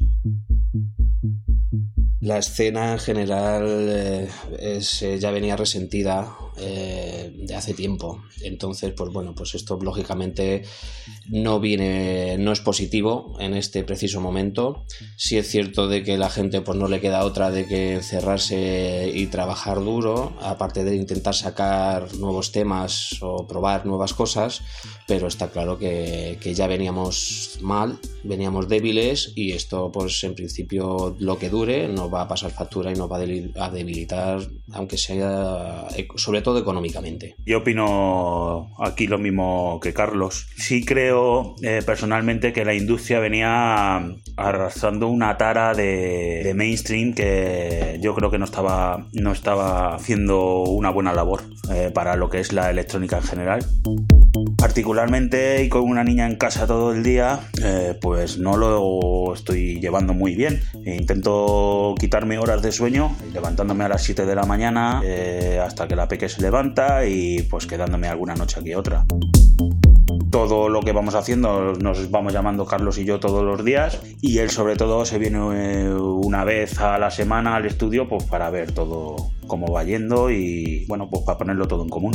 [2.22, 8.24] La escena en general eh, es, eh, ya venía resentida eh, de hace tiempo.
[8.41, 10.63] Entonces, pues bueno, pues esto lógicamente
[11.28, 14.86] no viene, no es positivo en este preciso momento.
[15.18, 19.11] Sí es cierto de que la gente pues no le queda otra de que encerrarse
[19.13, 24.61] y trabajar duro, aparte de intentar sacar nuevos temas o probar nuevas cosas,
[25.08, 31.16] pero está claro que, que ya veníamos mal, veníamos débiles y esto pues en principio
[31.20, 34.39] lo que dure nos va a pasar factura y nos va a debilitar,
[34.74, 37.36] aunque sea sobre todo económicamente.
[37.45, 40.47] Yo opino aquí lo mismo que Carlos.
[40.58, 48.16] Sí creo eh, personalmente que la industria venía arrastrando una tara de, mainstream que yo
[48.16, 51.43] creo que no estaba, no estaba haciendo una buena labor
[51.74, 53.66] eh, para lo que es la electrónica en general.
[54.58, 59.80] Particularmente y con una niña en casa todo el día, eh, pues no lo estoy
[59.80, 60.62] llevando muy bien.
[60.86, 65.02] Intento quitarme horas de sueño, levantándome a las 7 de la mañana
[65.64, 69.06] hasta que la peque se levanta y pues quedándome alguna noche aquí otra.
[70.30, 74.40] Todo lo que vamos haciendo nos vamos llamando Carlos y yo todos los días y
[74.40, 78.50] él sobre todo se viene eh, una vez a la semana al estudio pues para
[78.50, 79.16] ver todo
[79.48, 82.14] cómo va yendo y bueno pues para ponerlo todo en común.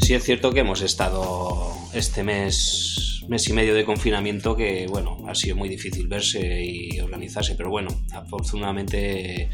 [0.00, 5.18] Sí es cierto que hemos estado este mes mes y medio de confinamiento que bueno
[5.26, 9.48] ha sido muy difícil verse y organizarse pero bueno afortunadamente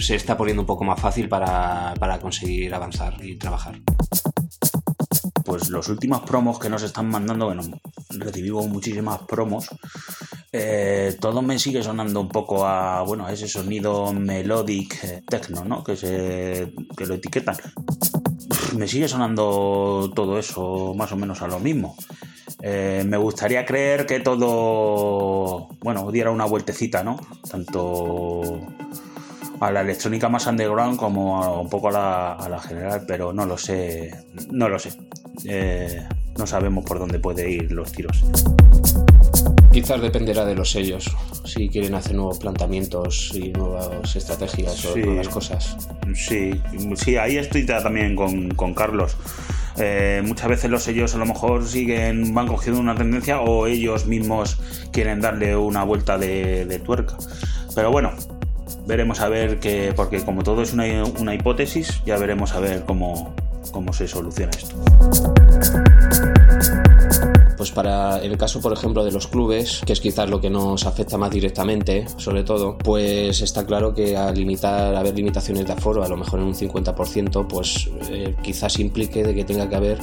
[0.00, 3.80] se está poniendo un poco más fácil para, conseguir avanzar y trabajar.
[5.44, 7.62] Pues los últimos promos que nos están mandando, bueno,
[8.10, 9.68] recibimos muchísimas promos.
[10.52, 15.84] Eh, todo me sigue sonando un poco a, bueno, ese sonido melodic eh, techno, ¿no?
[15.84, 17.56] Que, se, que lo etiquetan.
[18.76, 21.96] Me sigue sonando todo eso más o menos a lo mismo.
[22.62, 27.18] Eh, me gustaría creer que todo, bueno, diera una vueltecita, ¿no?
[27.50, 28.60] Tanto
[29.60, 34.10] a la electrónica más underground como un poco a la, general, pero no lo sé,
[34.50, 34.92] no lo sé.
[35.44, 36.06] Eh,
[36.38, 38.24] no sabemos por dónde puede ir los tiros.
[39.72, 41.10] Quizás dependerá de los sellos,
[41.44, 45.76] si quieren hacer nuevos planteamientos y nuevas estrategias o nuevas cosas.
[46.14, 46.60] Sí,
[46.96, 49.16] sí, ahí estoy también con, Carlos.
[49.78, 54.06] Eh, muchas veces los sellos a lo mejor siguen, van cogiendo una tendencia o ellos
[54.06, 54.58] mismos
[54.90, 57.16] quieren darle una vuelta de tuerca.
[57.74, 58.12] Pero bueno,
[58.86, 63.34] veremos a ver que, porque como todo es una, hipótesis, ya veremos a ver cómo,
[63.72, 64.76] cómo se soluciona esto.
[67.60, 70.86] Pues para el caso, por ejemplo, de los clubes, que es quizás lo que nos
[70.86, 76.02] afecta más directamente, sobre todo, pues está claro que a limitar, haber limitaciones de aforo,
[76.02, 79.98] a lo mejor en un 50%, pues eh, quizás implique de que tenga que haber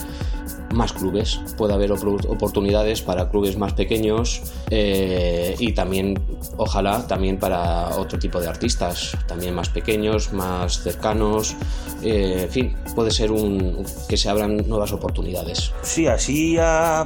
[0.74, 1.40] más clubes.
[1.58, 6.20] Puede haber oportunidades para clubes más pequeños eh, y también,
[6.58, 11.56] ojalá, también para otro tipo de artistas, también más pequeños, más cercanos.
[12.04, 15.72] Eh, en fin, puede ser un, que se abran nuevas oportunidades.
[15.82, 17.06] Sí, así a,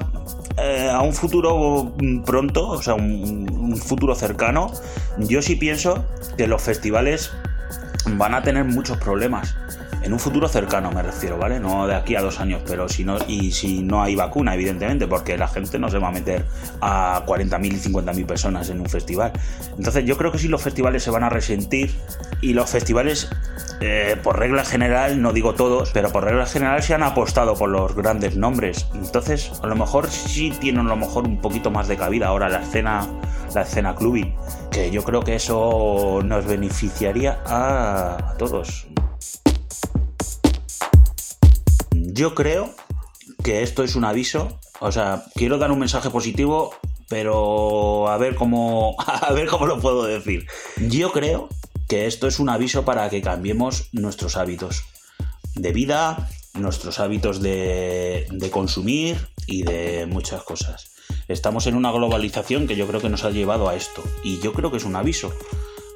[0.58, 1.96] eh, a un futuro
[2.26, 4.72] pronto, o sea, un futuro cercano,
[5.18, 6.06] yo sí pienso
[6.38, 7.32] que los festivales
[8.18, 9.56] van a tener muchos problemas
[10.04, 11.60] en un futuro cercano me refiero, ¿vale?
[11.60, 15.08] No de aquí a dos años, pero si no, y si no hay vacuna, evidentemente,
[15.08, 16.46] porque la gente no se va a meter
[16.82, 19.32] a 40.000 y 50.000 personas en un festival.
[19.78, 21.96] Entonces yo creo que sí los festivales se van a resentir
[22.42, 23.30] y los festivales,
[23.80, 27.70] eh, por regla general, no digo todos, pero por regla general se han apostado por
[27.70, 28.88] los grandes nombres.
[28.96, 32.50] Entonces a lo mejor sí tienen a lo mejor un poquito más de cabida ahora
[32.50, 33.08] la escena,
[33.54, 34.36] la escena clubing,
[34.72, 38.91] que yo creo que eso nos beneficiaría a todos.
[42.14, 42.76] Yo creo
[43.42, 44.60] que esto es un aviso.
[44.82, 46.76] O sea, quiero dar un mensaje positivo,
[47.08, 48.98] pero a ver cómo.
[49.08, 50.46] A ver cómo lo puedo decir.
[50.90, 51.48] Yo creo
[51.88, 54.84] que esto es un aviso para que cambiemos nuestros hábitos
[55.56, 60.92] de vida, nuestros hábitos de, de consumir y de muchas cosas.
[61.30, 64.04] Estamos en una globalización que yo creo que nos ha llevado a esto.
[64.24, 65.34] Y yo creo que es un aviso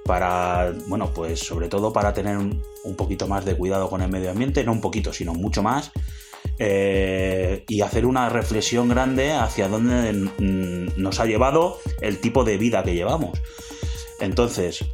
[0.05, 4.29] para, bueno, pues sobre todo para tener un, poquito más de cuidado con el medio
[4.29, 5.91] ambiente, no un poquito, sino mucho más,
[6.59, 10.13] eh, y hacer una reflexión grande hacia dónde
[10.95, 13.39] nos ha llevado el tipo de vida que llevamos.
[14.19, 14.85] Entonces,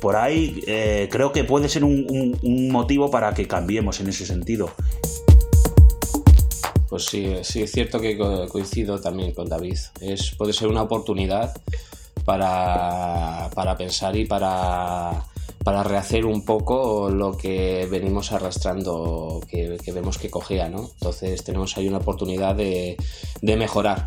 [0.00, 4.70] por ahí eh, creo que puede ser un, motivo para que cambiemos en ese sentido.
[6.88, 8.16] Pues sí, sí, es cierto que
[8.48, 9.78] coincido también con David.
[10.00, 11.52] Es, puede ser una oportunidad
[12.24, 15.24] para, para pensar y para,
[15.64, 20.90] para rehacer un poco lo que venimos arrastrando, que, vemos que cogea, ¿no?
[20.94, 22.96] Entonces tenemos ahí una oportunidad de,
[23.40, 24.06] de mejorar.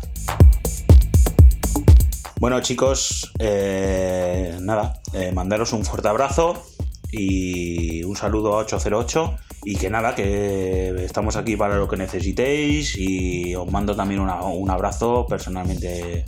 [2.38, 6.62] Bueno chicos, eh, nada, eh, mandaros un fuerte abrazo
[7.10, 12.96] y un saludo a 808 y que nada, que estamos aquí para lo que necesitéis
[12.98, 16.26] y os mando también un abrazo personalmente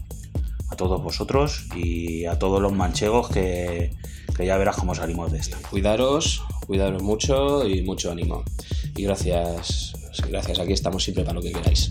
[0.78, 3.92] todos vosotros y a todos los manchegos que,
[4.34, 5.58] que ya verás cómo salimos de esto.
[5.68, 8.44] Cuidaros, cuidaros mucho y mucho ánimo.
[8.96, 9.92] Y gracias,
[10.30, 11.90] gracias, aquí estamos siempre para lo que queráis.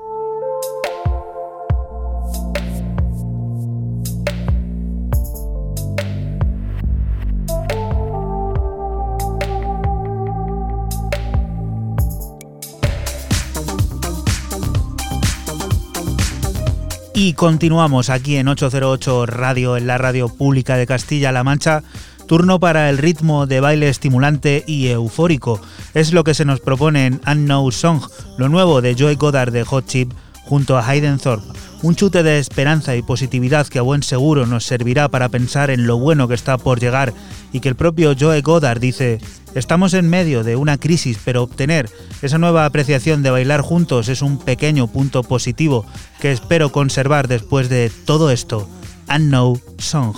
[17.23, 21.83] Y continuamos aquí en 808 Radio, en la radio pública de Castilla-La Mancha.
[22.27, 25.61] Turno para el ritmo de baile estimulante y eufórico.
[25.93, 28.01] Es lo que se nos propone en Unknown Song,
[28.39, 30.11] lo nuevo de Joy Goddard de Hot Chip
[30.43, 31.47] junto a Hayden Thorpe.
[31.83, 35.87] Un chute de esperanza y positividad que a buen seguro nos servirá para pensar en
[35.87, 37.13] lo bueno que está por llegar
[37.51, 39.19] y que el propio Joe Goddard dice,
[39.55, 41.89] estamos en medio de una crisis, pero obtener
[42.21, 45.85] esa nueva apreciación de bailar juntos es un pequeño punto positivo
[46.19, 48.69] que espero conservar después de todo esto.
[49.09, 50.15] Unknown Song.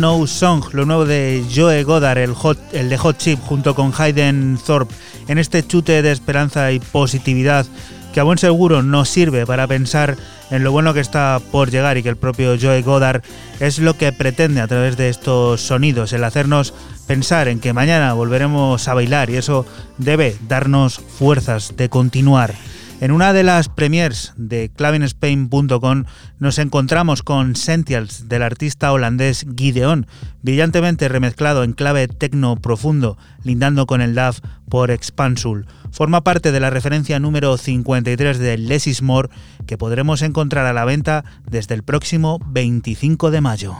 [0.00, 2.34] No Song, lo nuevo de Joe Goddard, el,
[2.72, 4.94] el de Hot Chip, junto con Hayden Thorpe,
[5.28, 7.66] en este chute de esperanza y positividad
[8.14, 10.16] que a buen seguro nos sirve para pensar
[10.50, 13.22] en lo bueno que está por llegar y que el propio Joe Goddard
[13.60, 16.72] es lo que pretende a través de estos sonidos, el hacernos
[17.06, 19.66] pensar en que mañana volveremos a bailar y eso
[19.98, 22.54] debe darnos fuerzas de continuar.
[23.00, 26.04] En una de las premiers de clavinspain.com
[26.38, 30.06] nos encontramos con Sentials del artista holandés Gideon,
[30.42, 35.66] brillantemente remezclado en clave tecno profundo, lindando con el DAF por Expansul.
[35.90, 39.30] Forma parte de la referencia número 53 de Less is More
[39.66, 43.78] que podremos encontrar a la venta desde el próximo 25 de mayo.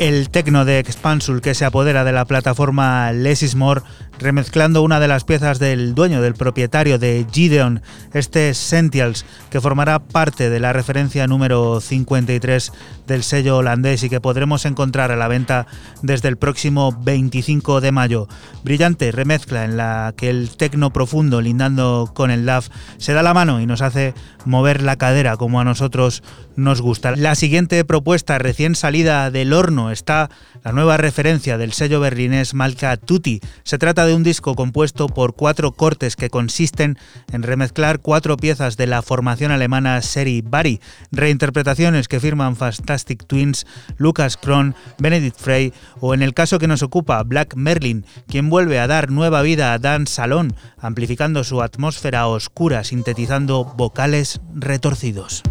[0.00, 3.82] El tecno de Expansul que se apodera de la plataforma Less More,
[4.20, 9.98] remezclando una de las piezas del dueño, del propietario de Gideon, este Sentials, que formará
[9.98, 12.72] parte de la referencia número 53
[13.06, 15.66] del sello holandés y que podremos encontrar a la venta
[16.02, 18.28] desde el próximo 25 de mayo.
[18.62, 22.68] Brillante remezcla en la que el tecno profundo, lindando con el DAF,
[22.98, 24.14] se da la mano y nos hace
[24.44, 26.22] mover la cadera como a nosotros
[26.56, 27.16] nos gusta.
[27.16, 30.30] La siguiente propuesta recién salida del horno está
[30.62, 33.40] la nueva referencia del sello berlinés Malka Tutti.
[33.62, 36.98] Se trata de un disco compuesto por cuatro cortes que consisten
[37.32, 40.80] en remezclar cuatro piezas de la formación alemana Seri Bari,
[41.10, 43.66] reinterpretaciones que firman Fantastic Twins,
[43.96, 48.78] Lucas Kron, Benedict Frey o en el caso que nos ocupa Black Merlin, quien vuelve
[48.78, 55.42] a dar nueva vida a Dan Salón, amplificando su atmósfera oscura sintetizando vocales retorcidos.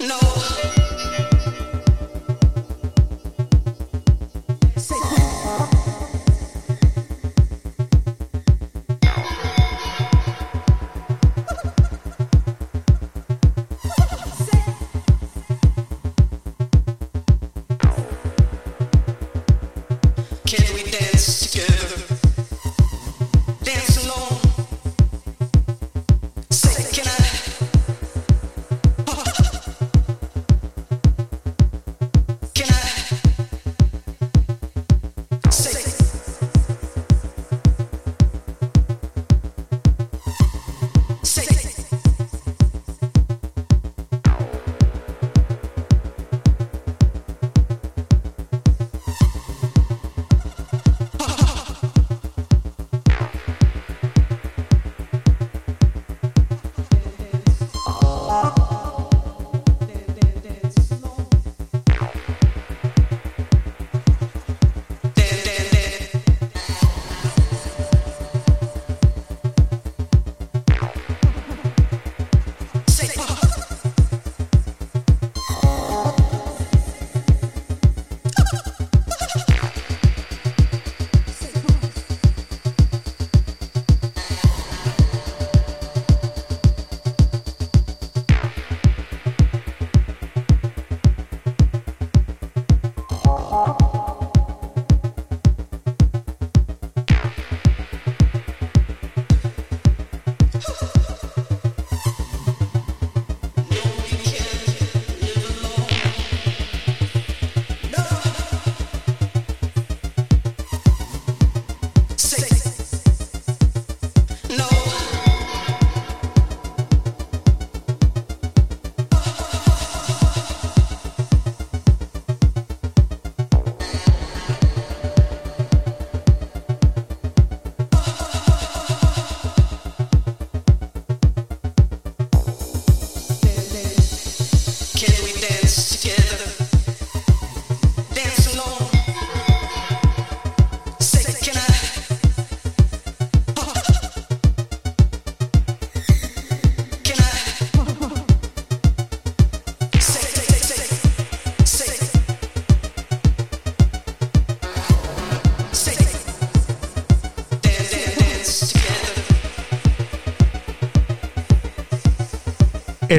[0.00, 0.87] No.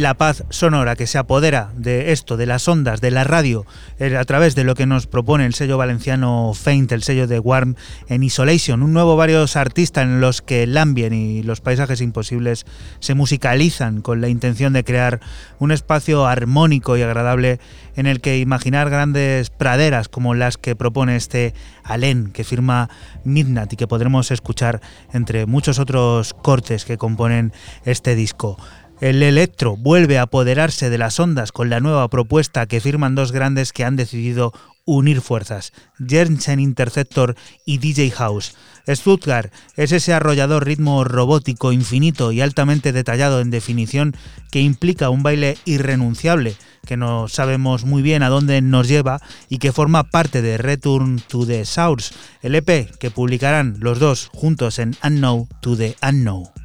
[0.00, 3.66] la paz sonora que se apodera de esto, de las ondas, de la radio,
[3.98, 7.38] eh, a través de lo que nos propone el sello valenciano Faint, el sello de
[7.38, 7.76] Warm
[8.08, 12.64] en Isolation, un nuevo varios artistas en los que el ambient y los paisajes imposibles
[12.98, 15.20] se musicalizan con la intención de crear
[15.58, 17.60] un espacio armónico y agradable
[17.94, 21.54] en el que imaginar grandes praderas como las que propone este
[21.84, 22.88] Alén que firma
[23.24, 24.80] Midnight y que podremos escuchar
[25.12, 27.52] entre muchos otros cortes que componen
[27.84, 28.56] este disco.
[29.00, 33.32] El electro vuelve a apoderarse de las ondas con la nueva propuesta que firman dos
[33.32, 34.52] grandes que han decidido
[34.84, 35.72] unir fuerzas,
[36.06, 38.54] Jensen Interceptor y DJ House.
[38.86, 44.14] Stuttgart es ese arrollador ritmo robótico infinito y altamente detallado en definición
[44.50, 49.58] que implica un baile irrenunciable, que no sabemos muy bien a dónde nos lleva y
[49.58, 54.78] que forma parte de Return to the Source, el EP que publicarán los dos juntos
[54.78, 56.59] en Unknown to the Unknown.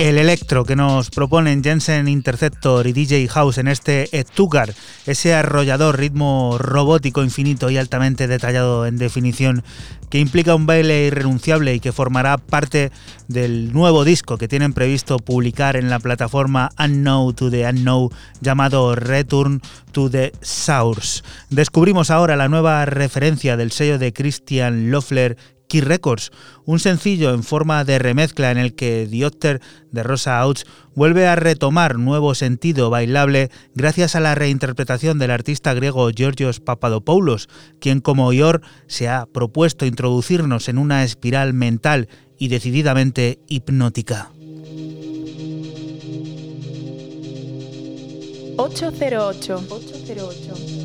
[0.00, 4.74] El electro que nos proponen Jensen Interceptor y DJ House en este Stuttgart,
[5.04, 9.62] ese arrollador ritmo robótico infinito y altamente detallado en definición
[10.08, 12.90] que implica un baile irrenunciable y que formará parte
[13.28, 18.08] del nuevo disco que tienen previsto publicar en la plataforma Unknown to the Unknown
[18.40, 19.60] llamado Return
[19.92, 21.22] to the Source.
[21.50, 25.36] Descubrimos ahora la nueva referencia del sello de Christian Loeffler
[25.70, 26.32] Key Records,
[26.66, 31.36] un sencillo en forma de remezcla en el que Diopter de Rosa Outs vuelve a
[31.36, 37.48] retomar nuevo sentido bailable gracias a la reinterpretación del artista griego Georgios Papadopoulos,
[37.80, 44.30] quien como Ior se ha propuesto introducirnos en una espiral mental y decididamente hipnótica.
[48.56, 50.79] 808 808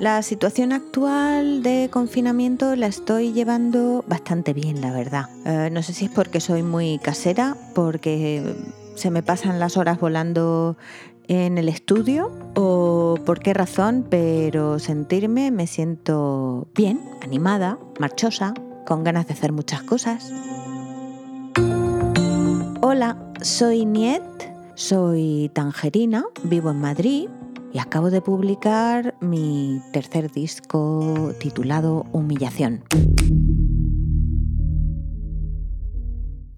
[0.00, 5.24] La situación actual de confinamiento la estoy llevando bastante bien, la verdad.
[5.44, 8.54] Eh, no sé si es porque soy muy casera, porque
[8.94, 10.76] se me pasan las horas volando
[11.26, 18.54] en el estudio o por qué razón, pero sentirme me siento bien, animada, marchosa,
[18.86, 20.32] con ganas de hacer muchas cosas.
[22.82, 24.22] Hola, soy Niet,
[24.76, 27.28] soy tangerina, vivo en Madrid
[27.78, 32.82] acabo de publicar mi tercer disco titulado Humillación.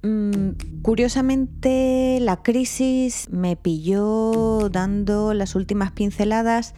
[0.02, 6.74] Mm, curiosamente, la crisis me pilló dando las últimas pinceladas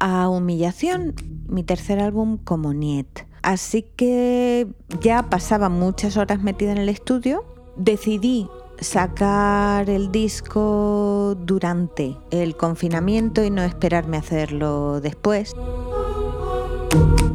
[0.00, 1.14] a Humillación,
[1.48, 3.26] mi tercer álbum como Niet.
[3.42, 4.68] Así que
[5.00, 7.44] ya pasaba muchas horas metida en el estudio.
[7.76, 8.48] Decidí
[8.80, 15.54] sacar el disco durante el confinamiento y no esperarme a hacerlo después.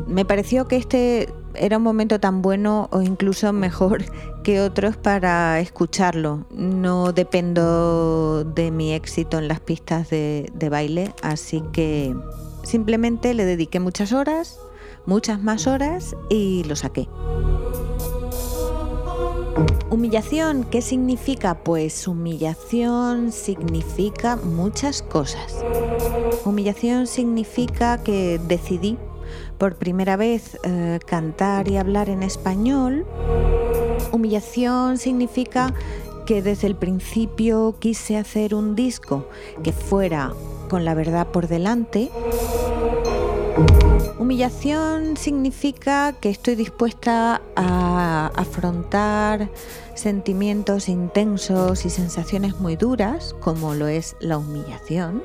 [0.07, 4.03] Me pareció que este era un momento tan bueno o incluso mejor
[4.43, 6.45] que otros para escucharlo.
[6.51, 12.15] No dependo de mi éxito en las pistas de, de baile, así que
[12.63, 14.59] simplemente le dediqué muchas horas,
[15.05, 17.07] muchas más horas y lo saqué.
[19.89, 21.53] Humillación, ¿qué significa?
[21.55, 25.63] Pues humillación significa muchas cosas.
[26.45, 28.97] Humillación significa que decidí
[29.59, 33.05] por primera vez eh, cantar y hablar en español.
[34.11, 35.73] Humillación significa
[36.25, 39.27] que desde el principio quise hacer un disco
[39.61, 40.33] que fuera
[40.69, 42.09] con la verdad por delante.
[44.17, 49.49] Humillación significa que estoy dispuesta a afrontar
[49.95, 55.23] sentimientos intensos y sensaciones muy duras, como lo es la humillación.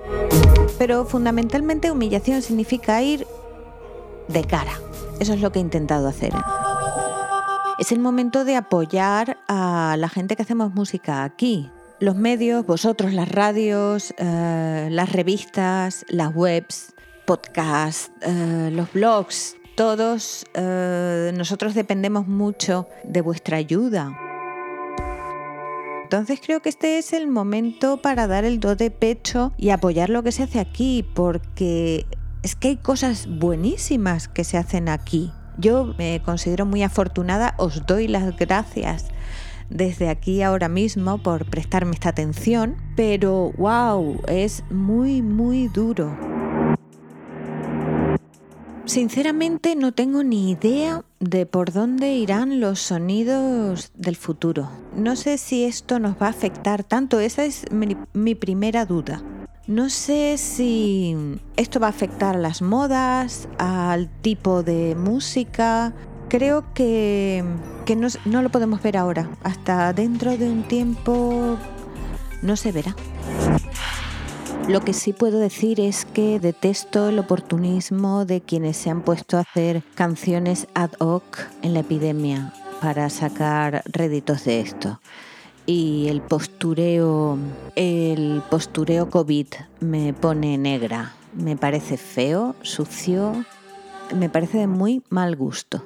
[0.78, 3.26] Pero fundamentalmente humillación significa ir
[4.28, 4.78] de cara.
[5.20, 6.32] Eso es lo que he intentado hacer.
[7.78, 11.70] Es el momento de apoyar a la gente que hacemos música aquí.
[12.00, 16.94] Los medios, vosotros, las radios, eh, las revistas, las webs,
[17.28, 24.18] podcasts, eh, los blogs, todos eh, nosotros dependemos mucho de vuestra ayuda.
[26.04, 30.08] Entonces creo que este es el momento para dar el do de pecho y apoyar
[30.08, 32.06] lo que se hace aquí, porque
[32.42, 35.30] es que hay cosas buenísimas que se hacen aquí.
[35.58, 39.04] Yo me considero muy afortunada, os doy las gracias
[39.68, 46.16] desde aquí ahora mismo por prestarme esta atención, pero wow, es muy, muy duro.
[48.88, 54.70] Sinceramente no tengo ni idea de por dónde irán los sonidos del futuro.
[54.96, 59.22] No sé si esto nos va a afectar tanto, esa es mi, primera duda.
[59.66, 61.14] No sé si
[61.56, 65.92] esto va a afectar a las modas, al tipo de música.
[66.30, 67.44] Creo que,
[67.94, 69.28] no, no lo podemos ver ahora.
[69.42, 71.58] Hasta dentro de un tiempo
[72.40, 72.96] no se verá.
[74.66, 79.36] Lo que sí puedo decir es que detesto el oportunismo de quienes se han puesto
[79.36, 81.22] a hacer canciones ad hoc
[81.62, 85.00] en la epidemia para sacar réditos de esto.
[85.66, 87.38] Y el postureo,
[87.76, 89.46] el postureo COVID
[89.80, 91.14] me pone negra.
[91.34, 93.44] Me parece feo, sucio,
[94.14, 95.84] me parece de muy mal gusto.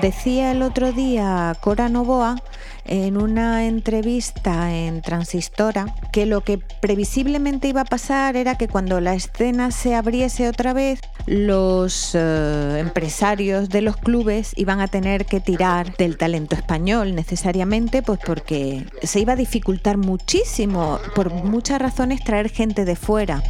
[0.00, 2.36] Decía el otro día Cora Novoa
[2.84, 9.00] en una entrevista en Transistora que lo que previsiblemente iba a pasar era que cuando
[9.00, 15.24] la escena se abriese otra vez, los eh, empresarios de los clubes iban a tener
[15.26, 21.80] que tirar del talento español necesariamente, pues porque se iba a dificultar muchísimo, por muchas
[21.80, 23.42] razones, traer gente de fuera.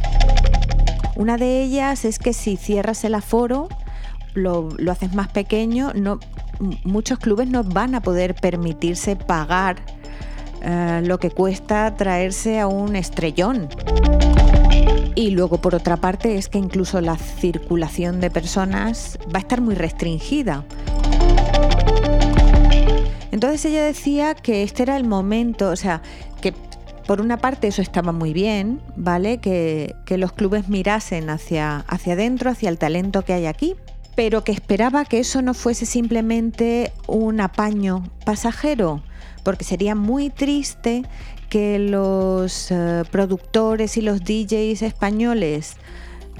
[1.15, 3.67] Una de ellas es que si cierras el aforo,
[4.35, 6.19] lo, lo haces más pequeño, no,
[6.83, 9.77] muchos clubes no van a poder permitirse pagar
[10.61, 13.69] eh, lo que cuesta traerse a un estrellón.
[15.15, 19.61] Y luego, por otra parte, es que incluso la circulación de personas va a estar
[19.61, 20.65] muy restringida.
[23.31, 26.01] Entonces ella decía que este era el momento, o sea,
[26.41, 26.53] que
[27.05, 29.37] por una parte eso estaba muy bien, ¿vale?
[29.37, 33.75] Que, que los clubes mirasen hacia, hacia adentro, hacia el talento que hay aquí,
[34.15, 39.03] pero que esperaba que eso no fuese simplemente un apaño pasajero,
[39.43, 41.03] porque sería muy triste
[41.49, 45.75] que los eh, productores y los DJs españoles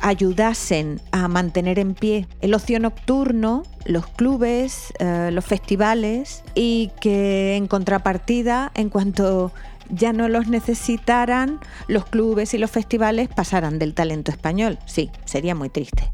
[0.01, 7.55] ayudasen a mantener en pie el ocio nocturno, los clubes, eh, los festivales y que
[7.55, 9.53] en contrapartida, en cuanto
[9.89, 14.79] ya no los necesitaran, los clubes y los festivales pasaran del talento español.
[14.85, 16.11] Sí, sería muy triste.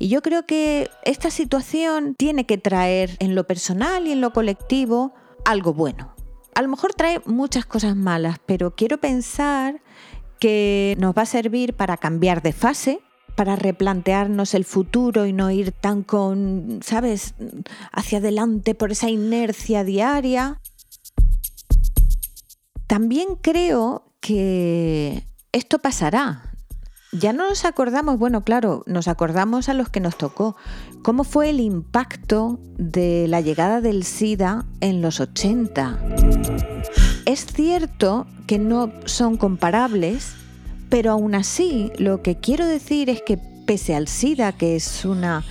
[0.00, 4.32] Y yo creo que esta situación tiene que traer en lo personal y en lo
[4.32, 5.12] colectivo
[5.44, 6.14] algo bueno.
[6.54, 9.82] A lo mejor trae muchas cosas malas, pero quiero pensar
[10.38, 13.00] que nos va a servir para cambiar de fase,
[13.36, 17.34] para replantearnos el futuro y no ir tan con, ¿sabes?,
[17.92, 20.60] hacia adelante por esa inercia diaria.
[22.86, 26.42] También creo que esto pasará.
[27.12, 30.54] Ya no nos acordamos, bueno, claro, nos acordamos a los que nos tocó.
[31.02, 35.98] ¿Cómo fue el impacto de la llegada del SIDA en los 80?
[37.24, 40.34] Es cierto que no son comparables,
[40.90, 45.42] pero aún así lo que quiero decir es que pese al SIDA, que es una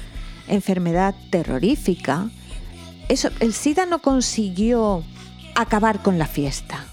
[0.47, 2.29] enfermedad terrorífica,
[3.09, 5.03] eso, el SIDA no consiguió
[5.55, 6.85] acabar con la fiesta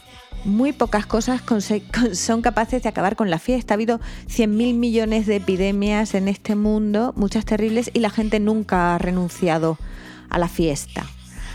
[0.45, 1.43] muy pocas cosas
[2.13, 3.75] son capaces de acabar con la fiesta.
[3.75, 8.95] Ha habido 100.000 millones de epidemias en este mundo, muchas terribles, y la gente nunca
[8.95, 9.79] ha renunciado
[10.31, 11.05] a la fiesta.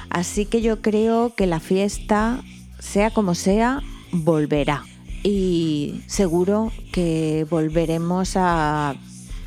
[0.10, 2.42] Así que yo creo que la fiesta,
[2.80, 4.84] sea como sea, volverá.
[5.24, 8.96] Y seguro que volveremos a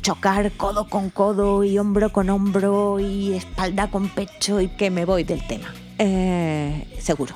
[0.01, 5.05] chocar codo con codo y hombro con hombro y espalda con pecho y que me
[5.05, 5.73] voy del tema.
[5.97, 7.35] Eh, seguro.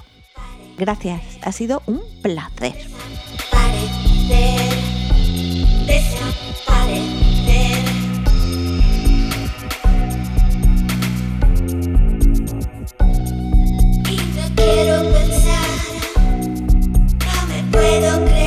[0.77, 2.75] Gracias, ha sido un placer.
[14.55, 15.67] quiero pensar,
[17.25, 18.46] no me puedo creer.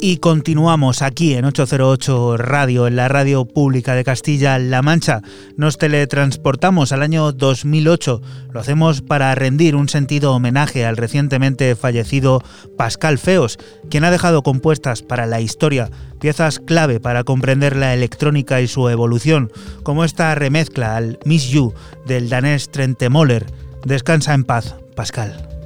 [0.00, 5.22] Y continuamos aquí en 808 Radio, en la radio pública de Castilla-La Mancha.
[5.56, 8.22] Nos teletransportamos al año 2008.
[8.52, 12.44] Lo hacemos para rendir un sentido homenaje al recientemente fallecido
[12.76, 13.58] Pascal Feos,
[13.90, 18.88] quien ha dejado compuestas para la historia piezas clave para comprender la electrónica y su
[18.88, 19.50] evolución,
[19.82, 21.74] como esta remezcla al Miss You
[22.06, 23.46] del danés Trente Moller.
[23.84, 25.57] Descansa en paz, Pascal.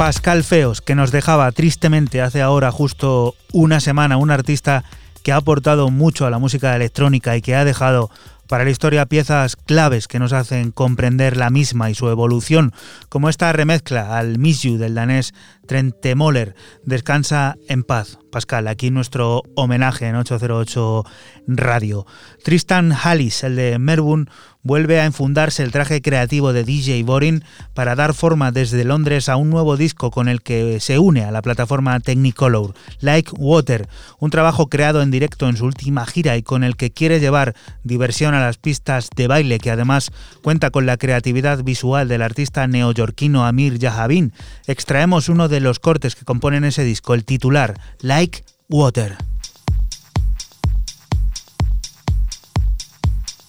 [0.00, 4.82] Pascal Feos, que nos dejaba tristemente hace ahora justo una semana, un artista
[5.22, 8.08] que ha aportado mucho a la música electrónica y que ha dejado
[8.48, 12.72] para la historia piezas claves que nos hacen comprender la misma y su evolución,
[13.10, 15.34] como esta remezcla al Miss del danés
[15.66, 16.54] Trente Moller.
[16.84, 18.68] Descansa en paz, Pascal.
[18.68, 21.04] Aquí nuestro homenaje en 808
[21.46, 22.06] Radio.
[22.42, 24.26] Tristan Hallis, el de Melbourne,
[24.62, 27.42] vuelve a enfundarse el traje creativo de DJ Boring
[27.74, 31.30] para dar forma desde Londres a un nuevo disco con el que se une a
[31.30, 33.88] la plataforma Technicolor, Like Water,
[34.18, 37.54] un trabajo creado en directo en su última gira y con el que quiere llevar
[37.84, 40.12] diversión a las pistas de baile que además
[40.42, 44.32] cuenta con la creatividad visual del artista neoyorquino Amir Yahavin.
[44.66, 49.16] Extraemos uno de los cortes que componen ese disco, el titular, Like Water.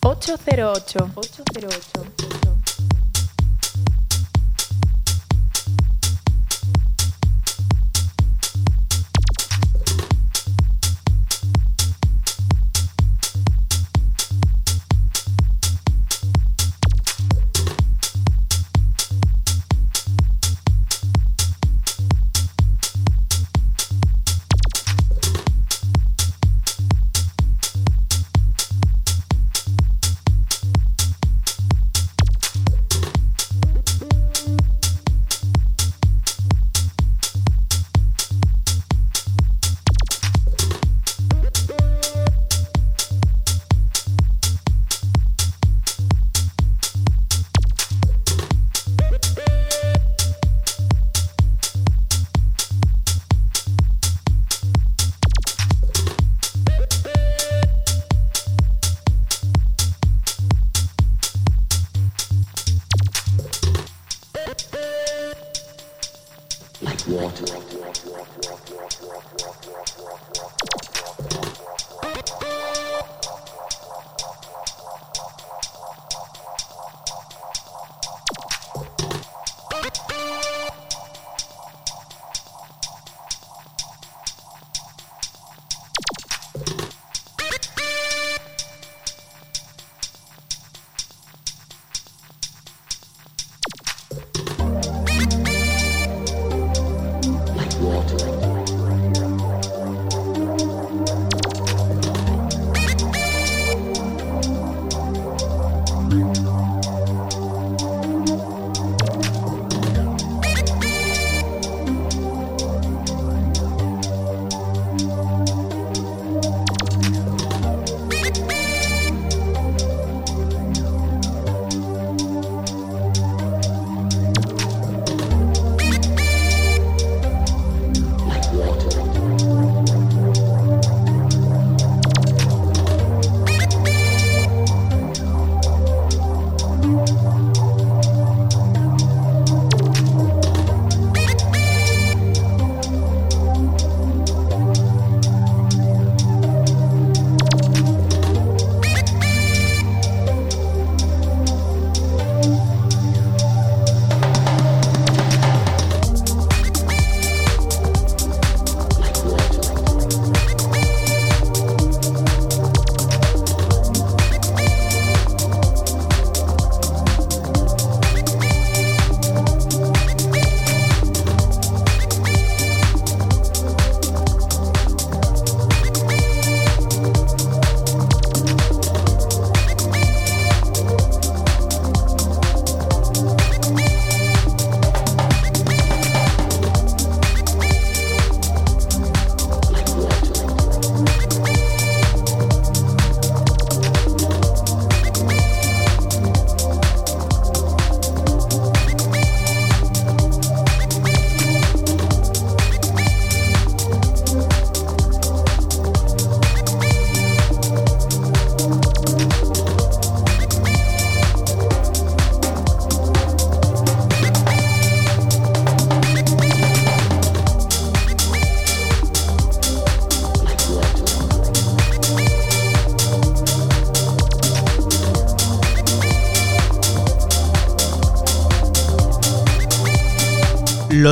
[0.04, 1.12] 808.
[1.16, 2.61] 808.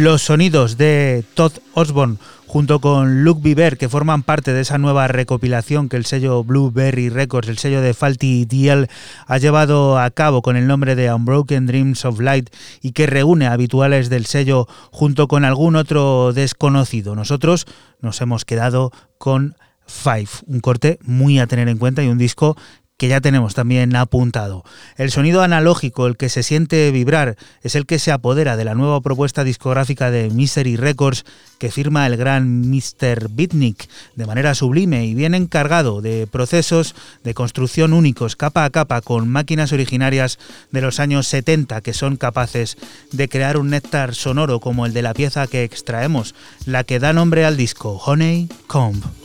[0.00, 2.16] los sonidos de Todd Osborne
[2.46, 7.10] junto con Luke Bieber, que forman parte de esa nueva recopilación que el sello Blueberry
[7.10, 8.88] Records, el sello de Falty DL,
[9.26, 12.48] ha llevado a cabo con el nombre de Unbroken Dreams of Light
[12.80, 17.14] y que reúne habituales del sello junto con algún otro desconocido.
[17.14, 17.66] Nosotros
[18.00, 19.54] nos hemos quedado con
[19.86, 22.56] Five, un corte muy a tener en cuenta y un disco
[23.00, 24.62] que ya tenemos también apuntado.
[24.98, 28.74] El sonido analógico, el que se siente vibrar, es el que se apodera de la
[28.74, 31.24] nueva propuesta discográfica de Misery Records
[31.56, 33.30] que firma el gran Mr.
[33.30, 36.94] Bitnik de manera sublime y bien encargado de procesos
[37.24, 40.38] de construcción únicos capa a capa con máquinas originarias
[40.70, 42.76] de los años 70 que son capaces
[43.12, 46.34] de crear un néctar sonoro como el de la pieza que extraemos,
[46.66, 49.19] la que da nombre al disco, Honey Comb.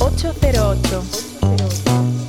[0.00, 1.02] 808.
[1.42, 2.19] 808.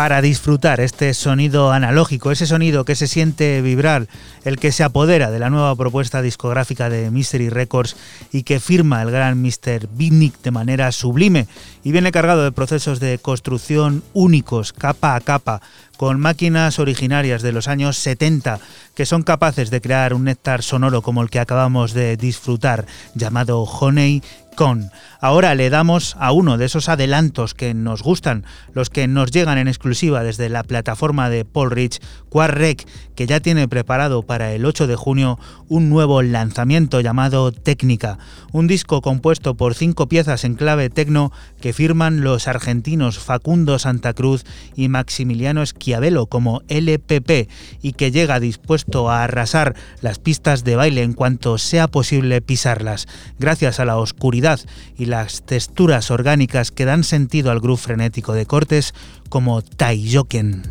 [0.00, 4.08] Para disfrutar este sonido analógico, ese sonido que se siente vibrar,
[4.46, 7.96] el que se apodera de la nueva propuesta discográfica de Mystery Records
[8.32, 9.88] y que firma el gran Mr.
[9.92, 11.48] Bitnik de manera sublime
[11.84, 15.60] y viene cargado de procesos de construcción únicos, capa a capa,
[16.00, 18.58] con máquinas originarias de los años 70
[18.94, 23.62] que son capaces de crear un néctar sonoro como el que acabamos de disfrutar, llamado
[23.62, 24.22] Honey
[24.56, 24.90] Con.
[25.20, 28.44] Ahora le damos a uno de esos adelantos que nos gustan,
[28.74, 33.40] los que nos llegan en exclusiva desde la plataforma de Paul Rich, Quarrec, que ya
[33.40, 38.18] tiene preparado para el 8 de junio un nuevo lanzamiento llamado Técnica,
[38.52, 44.14] un disco compuesto por cinco piezas en clave tecno que firman los argentinos Facundo Santa
[44.14, 44.44] Cruz
[44.74, 47.48] y Maximiliano Schiavello como LPP
[47.82, 53.08] y que llega dispuesto a arrasar las pistas de baile en cuanto sea posible pisarlas,
[53.38, 54.60] gracias a la oscuridad
[54.96, 58.94] y las texturas orgánicas que dan sentido al groove frenético de cortes
[59.28, 60.62] como Taiyoken.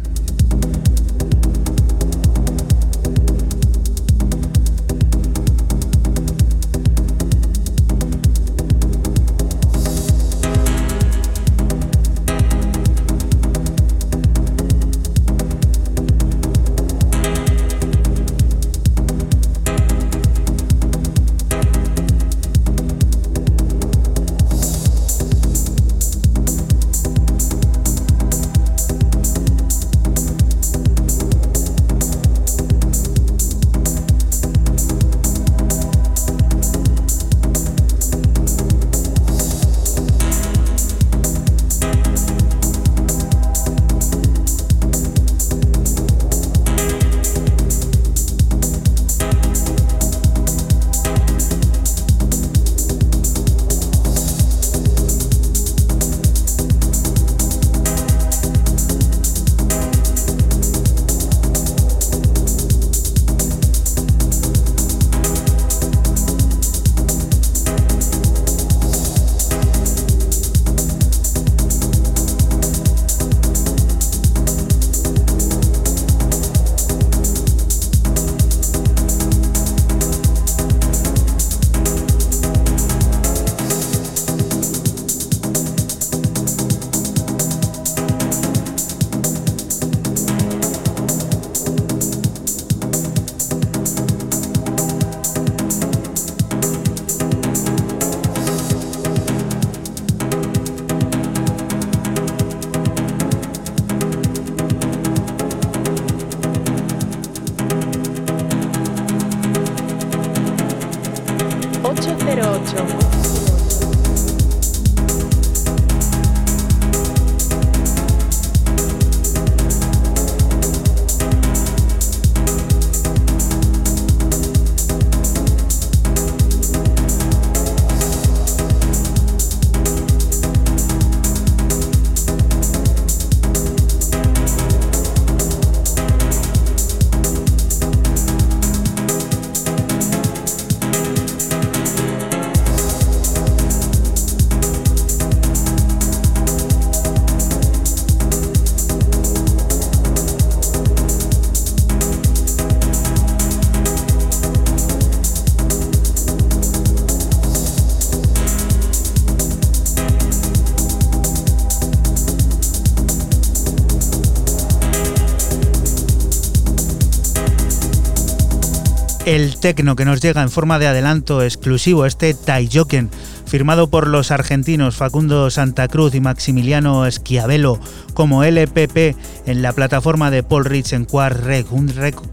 [169.59, 173.09] El tecno que nos llega en forma de adelanto exclusivo, este Taiyoken,
[173.45, 177.79] firmado por los argentinos Facundo Santa Cruz y Maximiliano Schiavello
[178.13, 179.17] como LPP
[179.47, 181.67] en la plataforma de Paul Rich en Quart Rec,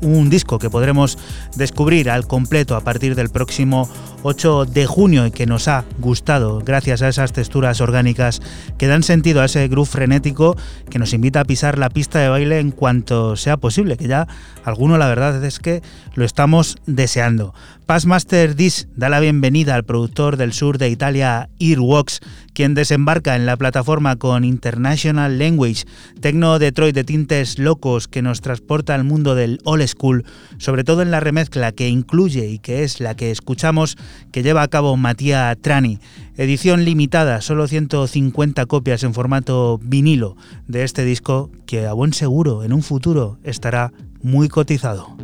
[0.02, 1.18] un, disco que podremos
[1.56, 3.88] descubrir al completo a partir del próximo
[4.22, 8.42] 8 de junio y que nos ha gustado gracias a esas texturas orgánicas
[8.78, 10.56] que dan sentido a ese groove frenético
[10.90, 14.26] que nos invita a pisar la pista de baile en cuanto sea posible, que ya
[14.64, 15.82] alguno la verdad es que
[16.14, 17.54] lo estamos deseando.
[17.86, 22.20] Passmaster Dis da la bienvenida al productor del sur de Italia, Earwax,
[22.56, 25.84] quien desembarca en la plataforma con International Language,
[26.22, 30.24] tecno Detroit de tintes locos que nos transporta al mundo del old school,
[30.56, 33.98] sobre todo en la remezcla que incluye y que es la que escuchamos
[34.32, 35.98] que lleva a cabo Matías Trani.
[36.38, 42.64] Edición limitada, solo 150 copias en formato vinilo de este disco que a buen seguro
[42.64, 43.92] en un futuro estará
[44.22, 45.14] muy cotizado.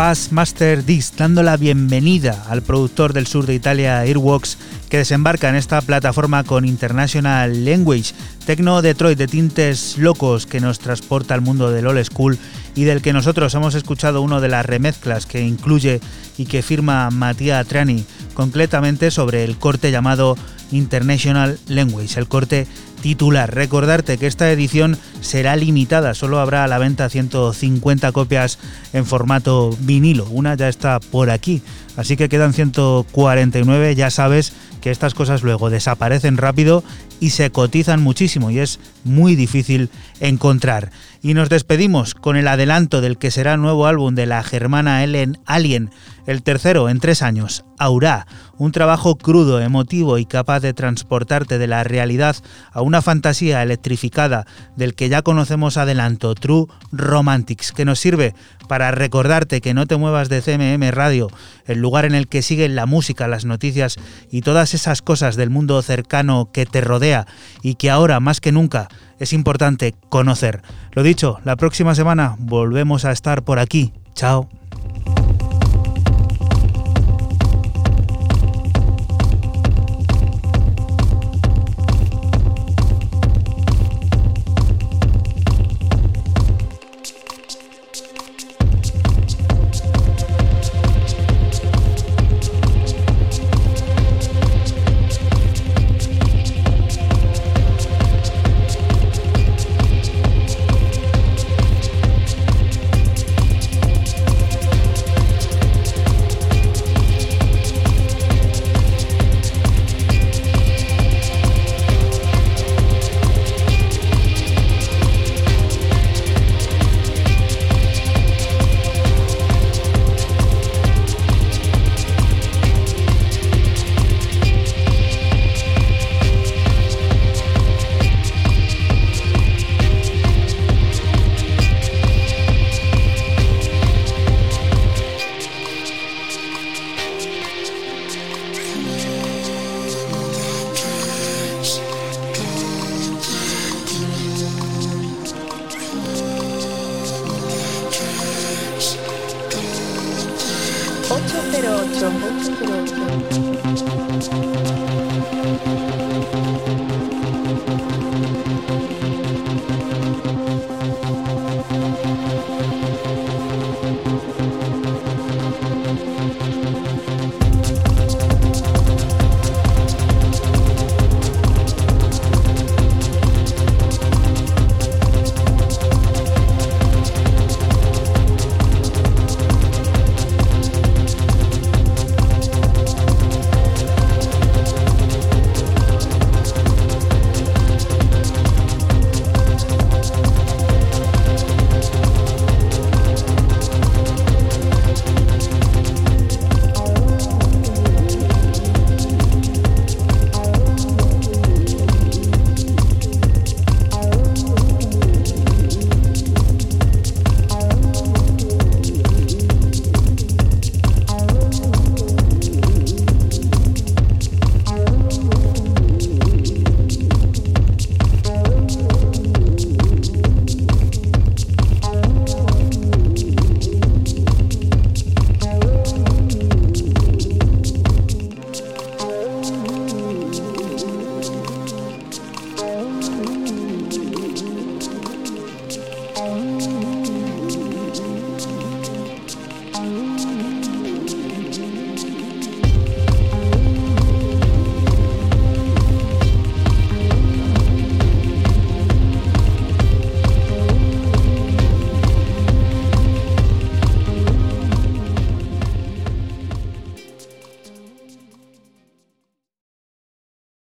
[0.00, 4.56] Pass Master Disc, dando la bienvenida al productor del sur de Italia, Earworks,
[4.88, 8.14] que desembarca en esta plataforma con International Language,
[8.46, 12.38] Tecno Detroit de tintes locos que nos transporta al mundo del old school
[12.74, 16.00] y del que nosotros hemos escuchado uno de las remezclas que incluye
[16.38, 20.34] y que firma Mattia Trani, concretamente sobre el corte llamado
[20.72, 22.66] International Language, el corte
[23.02, 23.54] titular.
[23.54, 28.58] Recordarte que esta edición será limitada, solo habrá a la venta 150 copias
[28.92, 30.26] en formato vinilo.
[30.30, 31.62] Una ya está por aquí,
[31.96, 36.82] así que quedan 149, ya sabes que estas cosas luego desaparecen rápido
[37.20, 39.90] y se cotizan muchísimo y es muy difícil
[40.20, 40.90] encontrar.
[41.22, 45.38] Y nos despedimos con el adelanto del que será nuevo álbum de la germana Ellen
[45.44, 45.90] Alien,
[46.26, 48.26] el tercero en tres años, Aura,
[48.58, 52.36] un trabajo crudo, emotivo y capaz de transportarte de la realidad
[52.72, 58.34] a una fantasía electrificada del que ya conocemos adelanto, True Romantics, que nos sirve
[58.68, 61.28] para recordarte que no te muevas de CMM Radio,
[61.66, 63.96] el lugar en el que siguen la música, las noticias
[64.30, 67.26] y todas esas cosas del mundo cercano que te rodea
[67.62, 68.88] y que ahora más que nunca
[69.18, 70.62] es importante conocer.
[70.92, 73.92] Lo dicho, la próxima semana volvemos a estar por aquí.
[74.14, 74.59] Chao.